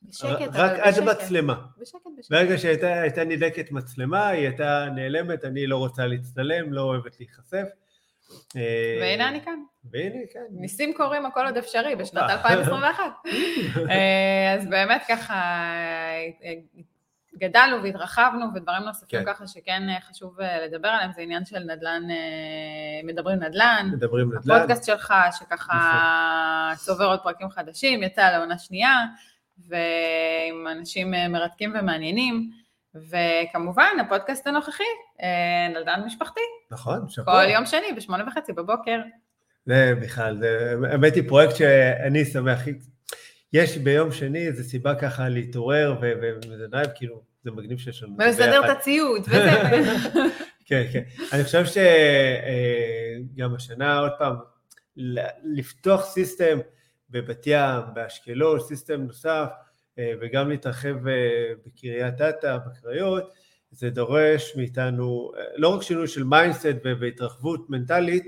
בשקט, 0.09 0.49
רק 0.53 0.79
עד 0.79 0.93
בשקט. 0.93 1.03
מצלמה. 1.03 1.61
בשקט, 1.77 1.99
בשקט. 2.17 2.31
ברגע 2.31 2.57
שהייתה 2.57 3.01
הייתה 3.01 3.23
נדלקת 3.23 3.71
מצלמה, 3.71 4.27
היא 4.27 4.47
הייתה 4.47 4.87
נעלמת, 4.95 5.45
אני 5.45 5.67
לא 5.67 5.77
רוצה 5.77 6.07
להצטלם, 6.07 6.73
לא 6.73 6.81
אוהבת 6.81 7.19
להיחשף. 7.19 7.67
אה, 8.55 8.97
והנה 9.01 9.29
אני 9.29 9.41
כאן. 9.41 9.59
והנה, 9.91 10.19
כן. 10.33 10.39
ניסים 10.51 10.93
קורים, 10.93 11.25
הכל 11.25 11.45
עוד 11.45 11.57
אפשרי 11.57 11.95
בשנת 11.95 12.21
הופה. 12.21 12.33
2021. 12.33 13.03
אה, 13.89 14.53
אז 14.53 14.67
באמת 14.69 15.01
ככה 15.07 15.33
אה, 16.43 16.53
גדלנו 17.37 17.83
והתרחבנו 17.83 18.45
ודברים 18.55 18.83
נוספים 18.83 19.19
כן. 19.19 19.33
ככה 19.33 19.47
שכן 19.47 19.89
אה, 19.89 20.01
חשוב 20.01 20.41
אה, 20.41 20.65
לדבר 20.65 20.87
עליהם, 20.87 21.11
זה 21.15 21.21
עניין 21.21 21.45
של 21.45 21.59
נדל"ן, 21.59 22.03
אה, 22.09 22.15
מדברים 23.03 23.39
נדל"ן, 23.39 23.89
מדברים 23.93 24.33
נדל"ן. 24.33 24.55
הפודקאסט 24.55 24.83
שלך 24.85 25.13
שככה 25.31 26.73
צובר 26.77 27.05
עוד 27.05 27.19
פרקים 27.23 27.49
חדשים, 27.49 28.03
יצא 28.03 28.31
לעונה 28.31 28.57
שנייה, 28.57 29.05
ועם 29.67 30.67
אנשים 30.71 31.13
אה, 31.13 31.27
מרתקים 31.27 31.73
ומעניינים, 31.79 32.51
וכמובן 32.95 33.95
הפודקאסט 34.01 34.47
הנוכחי, 34.47 34.83
אה, 35.21 35.67
נדל"ן 35.69 36.03
משפחתי, 36.05 36.41
נכון, 36.71 37.09
שאפו. 37.09 37.31
כל 37.31 37.49
יום 37.49 37.65
שני 37.65 37.93
בשמונה 37.97 38.23
וחצי 38.27 38.53
בבוקר. 38.53 38.99
זה 39.65 39.93
בכלל, 40.01 40.37
זה, 40.37 40.75
האמת 40.91 41.15
היא 41.15 41.23
פרויקט 41.27 41.55
שאני 41.55 42.25
שמח. 42.25 42.59
יש 43.53 43.77
ביום 43.77 44.11
שני 44.11 44.47
איזו 44.47 44.63
סיבה 44.63 44.95
ככה 44.95 45.29
להתעורר, 45.29 45.95
וזה 46.01 46.67
נעים, 46.71 46.89
כאילו, 46.95 47.21
זה 47.43 47.51
מגניב 47.51 47.77
שיש 47.77 48.03
לנו 48.03 48.15
ולסדר. 48.19 48.65
את 48.65 48.77
הציוד, 48.77 49.21
וזה. 49.21 49.51
כן, 50.67 50.83
כן. 50.91 51.03
אני 51.33 51.43
חושב 51.43 51.63
שגם 51.65 53.55
השנה, 53.55 53.99
עוד 53.99 54.11
פעם, 54.19 54.35
לפתוח 55.43 56.05
system 56.05 56.59
בבת 57.09 57.47
ים, 57.47 57.81
באשקלון, 57.93 58.59
system 58.59 59.01
נוסף, 59.01 59.29
אה, 59.29 59.45
וגם 59.97 60.49
להתרחב 60.49 61.07
אה, 61.07 61.53
בקריית 61.65 62.21
אתא, 62.21 62.57
בקריות, 62.57 63.33
זה 63.71 63.89
דורש 63.89 64.55
מאיתנו 64.55 65.31
אה, 65.37 65.43
לא 65.55 65.67
רק 65.67 65.81
שינוי 65.81 66.07
של 66.07 66.23
mindset 66.23 66.65
והתרחבות 66.99 67.69
מנטלית 67.69 68.23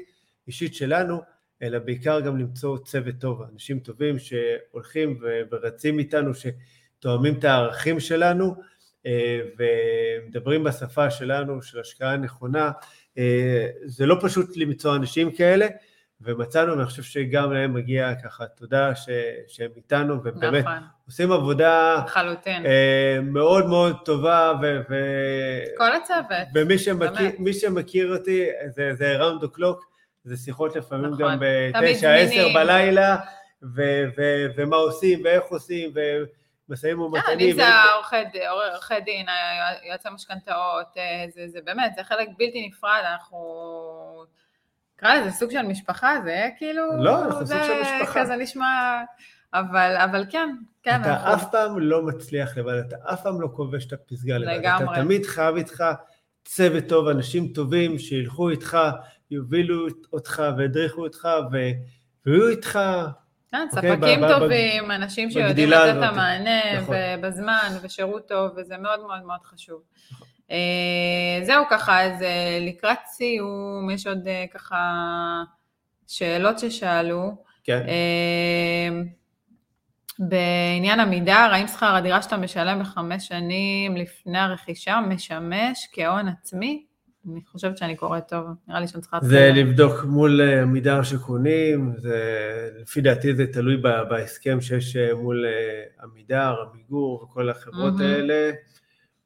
אישית 0.48 0.76
שלנו, 0.76 1.22
אלא 1.62 1.80
בעיקר 1.80 2.20
גם 2.20 2.38
למצוא 2.38 2.78
צוות 2.78 3.16
טוב, 3.20 3.42
אנשים 3.54 3.80
טובים 3.80 4.16
שהולכים 4.20 5.20
ורצים 5.52 6.00
איתנו, 6.00 6.32
שתואמים 6.34 7.34
את 7.40 7.44
הערכים 7.44 8.00
שלנו, 8.00 8.56
אה, 9.06 9.40
ומדברים 9.58 10.64
בשפה 10.64 11.12
שלנו, 11.12 11.62
של 11.62 11.80
השקעה 11.80 12.18
נכונה. 12.18 12.72
אה, 13.18 13.68
זה 13.86 14.06
לא 14.06 14.18
פשוט 14.22 14.58
למצוא 14.58 14.96
אנשים 14.96 15.32
כאלה, 15.32 15.68
ומצאנו, 16.26 16.74
ואני 16.74 16.86
חושב 16.86 17.04
שגם 17.04 17.54
להם 17.54 17.74
מגיע 17.74 18.16
ככה 18.24 18.46
תודה 18.48 18.96
ש, 18.96 19.10
שהם 19.48 19.72
איתנו, 19.76 20.14
ובאמת 20.24 20.64
נכון, 20.66 20.80
עושים 21.06 21.32
עבודה 21.32 22.04
לחלוטין. 22.06 22.66
אה, 22.66 23.18
מאוד 23.24 23.68
מאוד 23.68 23.96
טובה, 24.06 24.54
ו... 24.62 24.82
ו... 24.90 24.96
כל 25.78 25.96
הצוות. 25.96 26.48
ומי 26.56 26.78
שמכיר, 26.78 27.54
שמכיר 27.54 28.14
אותי, 28.18 28.46
זה, 28.68 28.94
זה 28.94 29.18
round 29.20 29.44
the 29.44 29.58
clock, 29.58 29.86
זה 30.24 30.38
שיחות 30.38 30.76
לפעמים 30.76 31.12
נכון. 31.12 31.20
גם 31.20 31.40
בתשע, 31.74 32.14
עשר. 32.14 32.48
בלילה, 32.54 33.16
ו- 33.76 34.04
ו- 34.18 34.46
ומה 34.56 34.76
עושים 34.76 35.22
ואיך 35.24 35.44
עושים, 35.44 35.94
ומשאים 36.70 37.00
אה, 37.00 37.06
ומתנים. 37.06 37.34
אני 37.34 37.54
זה 37.54 37.68
העורכי 37.68 38.16
עורכי 38.50 39.00
דין, 39.00 39.26
יועצי 39.88 40.10
משכנתאות, 40.10 40.98
אה, 40.98 41.26
זה 41.30 41.48
זה 41.48 41.60
באמת, 41.66 41.92
זה 41.96 42.04
חלק 42.04 42.28
בלתי 42.38 42.68
נפרד, 42.68 43.02
אנחנו... 43.14 43.38
נקרא 44.98 45.16
לזה 45.16 45.32
סוג 45.32 45.52
של 45.52 45.62
משפחה, 45.62 46.14
זה 46.24 46.50
כאילו... 46.58 46.84
לא, 47.04 47.26
אנחנו 47.26 47.40
סוג 47.40 47.44
זה 47.48 47.64
של 47.68 47.82
משפחה. 47.82 48.22
כזה 48.22 48.36
נשמע... 48.36 49.02
אבל, 49.54 49.96
אבל 49.98 50.26
כן, 50.30 50.50
כן, 50.84 51.02
אתה 51.02 51.14
אנחנו... 51.14 51.34
אף 51.34 51.52
פעם 51.52 51.80
לא 51.80 52.02
מצליח 52.02 52.58
לבד, 52.58 52.74
אתה 52.88 52.96
אף 53.14 53.24
פעם 53.24 53.42
לא 53.42 53.48
כובש 53.56 53.86
את 53.86 53.94
הפסגה 53.94 54.38
לבד. 54.38 54.52
לגמרי. 54.52 54.94
אתה 54.94 55.02
תמיד 55.02 55.26
חייב 55.26 55.56
איתך 55.56 55.84
צוות 56.46 56.84
טוב, 56.88 57.08
אנשים 57.08 57.48
טובים 57.48 58.00
שילכו 58.00 58.50
איתך, 58.50 58.78
יובילו 59.32 59.88
אותך 60.14 60.44
וידריכו 60.58 61.04
אותך, 61.04 61.28
ויהיו 61.52 62.48
איתך 62.50 62.80
כן, 63.52 63.68
אוקיי, 63.76 63.92
ספקים 63.92 64.22
ב- 64.22 64.26
ב- 64.26 64.40
טובים, 64.40 64.92
אנשים 64.92 65.32
שיודעים 65.32 65.70
לתת 65.70 65.98
את. 65.98 66.04
המענה, 66.04 66.82
נכון. 66.82 66.96
ובזמן, 67.20 67.70
ושירות 67.82 68.28
טוב, 68.28 68.52
וזה 68.56 68.78
מאוד 68.78 69.00
מאוד 69.00 69.24
מאוד 69.26 69.40
חשוב. 69.44 69.82
אה, 70.12 70.28
זהו 71.44 71.64
ככה, 71.70 72.02
אז 72.04 72.22
אה, 72.22 72.60
לקראת 72.62 72.98
סיום, 73.06 73.90
יש 73.94 74.08
עוד 74.08 74.28
אה, 74.28 74.46
ככה 74.54 74.78
שאלות 76.08 76.60
ששאלו. 76.60 77.36
כן, 77.64 77.86
אה, 77.88 79.02
בעניין 80.20 81.00
עמידר, 81.00 81.50
האם 81.52 81.68
שכר 81.68 81.96
הדירה 81.96 82.22
שאתה 82.22 82.38
משלם 82.38 82.80
בחמש 82.80 83.28
שנים 83.28 83.98
לפני 83.98 84.40
הרכישה 84.40 85.00
משמש 85.10 85.88
כהון 85.94 86.28
עצמי? 86.28 86.86
אני 87.32 87.42
חושבת 87.46 87.78
שאני 87.78 87.96
קוראת 87.96 88.28
טוב, 88.28 88.48
נראה 88.68 88.80
לי 88.80 88.88
שאני 88.88 89.02
צריכה... 89.02 89.18
זה. 89.22 89.52
לבדוק 89.56 90.04
מול 90.04 90.42
אה, 90.42 90.62
עמידר 90.62 91.04
שקונים, 91.04 91.94
זה, 91.98 92.20
לפי 92.82 93.02
דעתי 93.02 93.36
זה 93.36 93.48
תלוי 93.54 93.78
בהסכם 94.10 94.62
שיש 94.62 94.96
אה, 94.96 95.16
מול 95.16 95.46
אה, 95.46 96.04
עמידר, 96.04 96.56
עמיגור 96.72 97.24
וכל 97.24 97.50
החברות 97.50 97.94
מהמם. 97.94 98.02
האלה. 98.02 98.52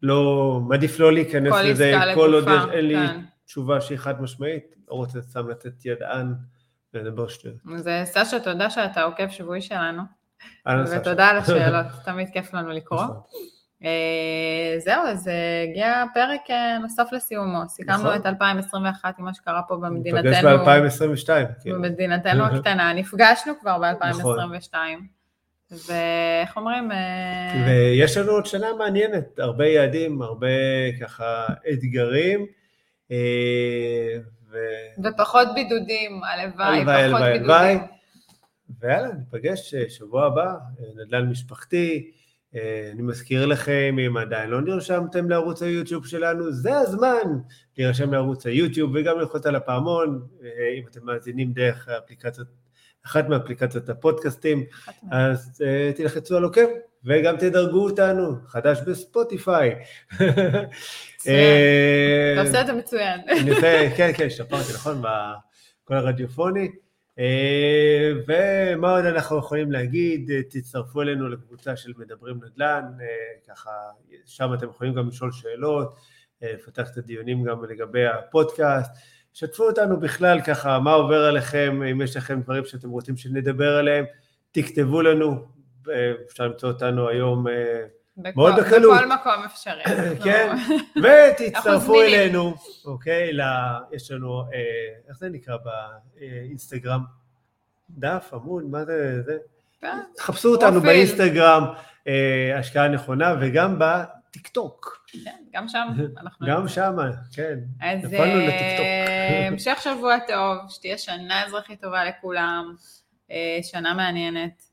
לא, 0.03 0.59
מעדיף 0.67 0.99
לא 0.99 1.13
להיכנס 1.13 1.53
כל 1.53 1.61
לזה, 1.61 1.93
כל 2.15 2.33
עוד 2.33 2.43
לגופה, 2.49 2.63
יש- 2.67 2.73
אין 2.75 2.85
לי 2.85 2.95
כן. 2.95 3.19
תשובה 3.45 3.81
שהיא 3.81 3.97
חד 3.97 4.21
משמעית, 4.21 4.75
לא 4.89 4.93
רוצה 4.95 5.21
סתם 5.21 5.49
לתת 5.49 5.85
ידען 5.85 6.33
ולדבר 6.93 7.27
שטויות. 7.27 7.57
אז 7.75 7.87
אה, 7.87 8.05
סשה, 8.05 8.39
תודה 8.39 8.69
שאתה 8.69 9.01
עוקב 9.03 9.29
שבועי 9.29 9.61
שלנו. 9.61 10.01
ותודה 10.97 11.27
על 11.27 11.37
השאלות, 11.37 11.85
תמיד 12.05 12.29
כיף 12.33 12.53
לנו 12.53 12.69
לקרוא. 12.69 13.03
נכון. 13.03 13.15
אה, 13.83 14.79
זהו, 14.79 15.03
אז 15.07 15.27
אה, 15.27 15.63
הגיע 15.69 16.03
פרק 16.13 16.41
אה, 16.49 16.77
נוסף 16.79 17.07
לסיומו. 17.11 17.63
סיכמנו 17.67 17.97
נכון. 18.03 18.15
את 18.15 18.25
2021 18.25 19.19
עם 19.19 19.25
מה 19.25 19.33
שקרה 19.33 19.61
פה 19.67 19.77
במדינתנו, 19.77 20.49
ב-2022. 20.65 21.29
כאילו. 21.61 21.77
במדינתנו 21.81 22.45
הקטנה. 22.45 22.93
נפגשנו 22.93 23.53
כבר 23.61 23.77
ב-2022. 23.79 24.73
ואיך 25.71 26.57
אומרים? 26.57 26.91
אה, 26.91 27.63
ויש 27.67 28.17
לנו 28.17 28.31
עוד 28.31 28.45
שנה 28.45 28.67
מעניינת, 28.77 29.39
הרבה 29.39 29.67
יעדים, 29.67 30.21
הרבה 30.21 30.47
ככה 31.01 31.45
אתגרים. 31.73 32.45
אה, 33.11 34.17
ו... 34.51 34.57
ופחות 35.03 35.47
בידודים, 35.55 36.21
הלוואי, 36.23 36.77
הלוואי, 36.77 37.09
פחות 37.09 37.21
הלוואי, 37.21 37.31
בידודים. 37.31 37.51
הלוואי. 37.51 37.77
ויאללה, 38.81 39.09
ניפגש 39.13 39.73
אה, 39.73 39.89
שבוע 39.89 40.25
הבא, 40.25 40.53
נדל"ן 40.95 41.29
משפחתי. 41.29 42.11
אני 42.93 43.01
מזכיר 43.01 43.45
לכם, 43.45 43.95
אם 44.07 44.17
עדיין 44.17 44.49
לא 44.49 44.61
נרשמתם 44.61 45.29
לערוץ 45.29 45.61
היוטיוב 45.61 46.05
שלנו, 46.05 46.51
זה 46.51 46.77
הזמן 46.77 47.39
להירשם 47.77 48.13
לערוץ 48.13 48.45
היוטיוב 48.45 48.91
וגם 48.95 49.19
ללחוץ 49.19 49.45
על 49.45 49.55
הפעמון, 49.55 50.27
אם 50.77 50.87
אתם 50.91 51.05
מאזינים 51.05 51.51
דרך 51.53 51.87
האפליקציות, 51.87 52.47
אחת 53.09 53.29
מאפליקציות 53.29 53.89
הפודקאסטים, 53.89 54.63
אז 55.11 55.61
uh, 55.63 55.97
תלחצו 55.97 56.37
על 56.37 56.43
עוקב, 56.43 56.65
וגם 57.05 57.37
תדרגו 57.37 57.83
אותנו, 57.83 58.35
חדש 58.47 58.79
בספוטיפיי. 58.87 59.69
אה, 61.27 62.33
אתה 62.33 62.41
עושה 62.41 62.61
את 62.61 62.67
זה 62.67 62.73
מצוין. 62.73 63.19
כן, 63.97 64.11
כן, 64.17 64.25
השתפרתי, 64.25 64.73
נכון? 64.73 65.01
בכל 65.01 65.93
הרדיופוני. 65.93 66.69
אה, 67.19 68.11
ומה 68.27 68.91
עוד 68.95 69.05
אנחנו 69.05 69.37
יכולים 69.37 69.71
להגיד? 69.71 70.31
תצטרפו 70.49 71.01
אלינו 71.01 71.29
לקבוצה 71.29 71.75
של 71.75 71.93
מדברים 71.97 72.39
נדל"ן, 72.43 72.83
ככה, 73.47 73.71
שם 74.25 74.53
אתם 74.53 74.69
יכולים 74.69 74.93
גם 74.93 75.07
לשאול 75.07 75.31
שאלות, 75.31 75.95
לפתח 76.41 76.89
את 76.91 76.97
הדיונים 76.97 77.43
גם 77.43 77.65
לגבי 77.65 78.05
הפודקאסט. 78.05 78.91
שתפו 79.39 79.63
אותנו 79.63 79.99
בכלל 79.99 80.41
ככה, 80.41 80.79
מה 80.79 80.93
עובר 80.93 81.25
עליכם, 81.25 81.81
אם 81.91 82.01
יש 82.01 82.17
לכם 82.17 82.41
דברים 82.41 82.65
שאתם 82.65 82.89
רוצים 82.89 83.17
שנדבר 83.17 83.77
עליהם, 83.77 84.05
תכתבו 84.51 85.01
לנו, 85.01 85.45
אה, 85.89 86.11
אפשר 86.27 86.47
למצוא 86.47 86.69
אותנו 86.69 87.09
היום 87.09 87.47
אה, 87.47 87.53
בכל- 88.17 88.31
מאוד 88.35 88.53
בקלות. 88.59 88.97
בכל 88.97 89.07
מקום 89.07 89.43
אפשרי. 89.45 89.83
כן, 90.23 90.55
ותצטרפו. 91.03 92.01
אלינו, 92.01 92.53
אוקיי? 92.85 93.33
ל... 93.33 93.41
יש 93.91 94.11
לנו, 94.11 94.41
אה, 94.41 94.47
איך 95.09 95.17
זה 95.17 95.29
נקרא 95.29 95.57
באינסטגרם? 96.15 97.01
דף, 97.89 98.29
עמוד, 98.33 98.63
מה 98.63 98.85
זה? 98.85 99.21
זה? 99.21 99.37
כן. 99.81 99.97
תחפשו 100.15 100.51
אותנו 100.51 100.71
פרופיל. 100.71 100.89
באינסטגרם, 100.89 101.63
אה, 102.07 102.55
השקעה 102.59 102.87
נכונה, 102.87 103.35
וגם 103.41 103.79
בטיקטוק. 103.79 104.98
כן, 105.11 105.35
גם 105.53 105.67
שם 105.67 105.87
אנחנו... 106.17 106.47
גם 106.51 106.67
שמה, 106.67 107.09
כן. 107.33 107.59
אז 107.81 108.13
אה. 108.13 109.47
המשך 109.51 109.77
שבוע 109.83 110.15
טוב, 110.27 110.57
שתהיה 110.69 110.97
שנה 110.97 111.45
אזרחית 111.45 111.81
טובה 111.81 112.05
לכולם, 112.05 112.75
אה, 113.31 113.59
שנה 113.63 113.93
מעניינת, 113.93 114.63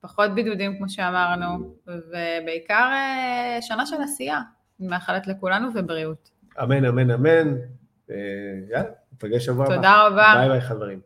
פחות 0.00 0.34
בידודים 0.34 0.78
כמו 0.78 0.88
שאמרנו, 0.88 1.74
ובעיקר 1.86 2.88
אה, 2.92 3.58
שנה 3.60 3.86
של 3.86 4.02
עשייה. 4.02 4.40
מאחלת 4.80 5.26
לכולנו 5.26 5.68
ובריאות. 5.74 6.30
אמן, 6.62 6.84
אמן, 6.84 7.10
אמן. 7.10 7.56
יאללה, 8.70 8.88
ניפגש 9.12 9.44
שבוע 9.46 9.66
הבא. 9.66 9.76
תודה 9.76 10.06
רבה. 10.06 10.34
ביי 10.36 10.48
ביי 10.48 10.60
חברים. 10.60 11.00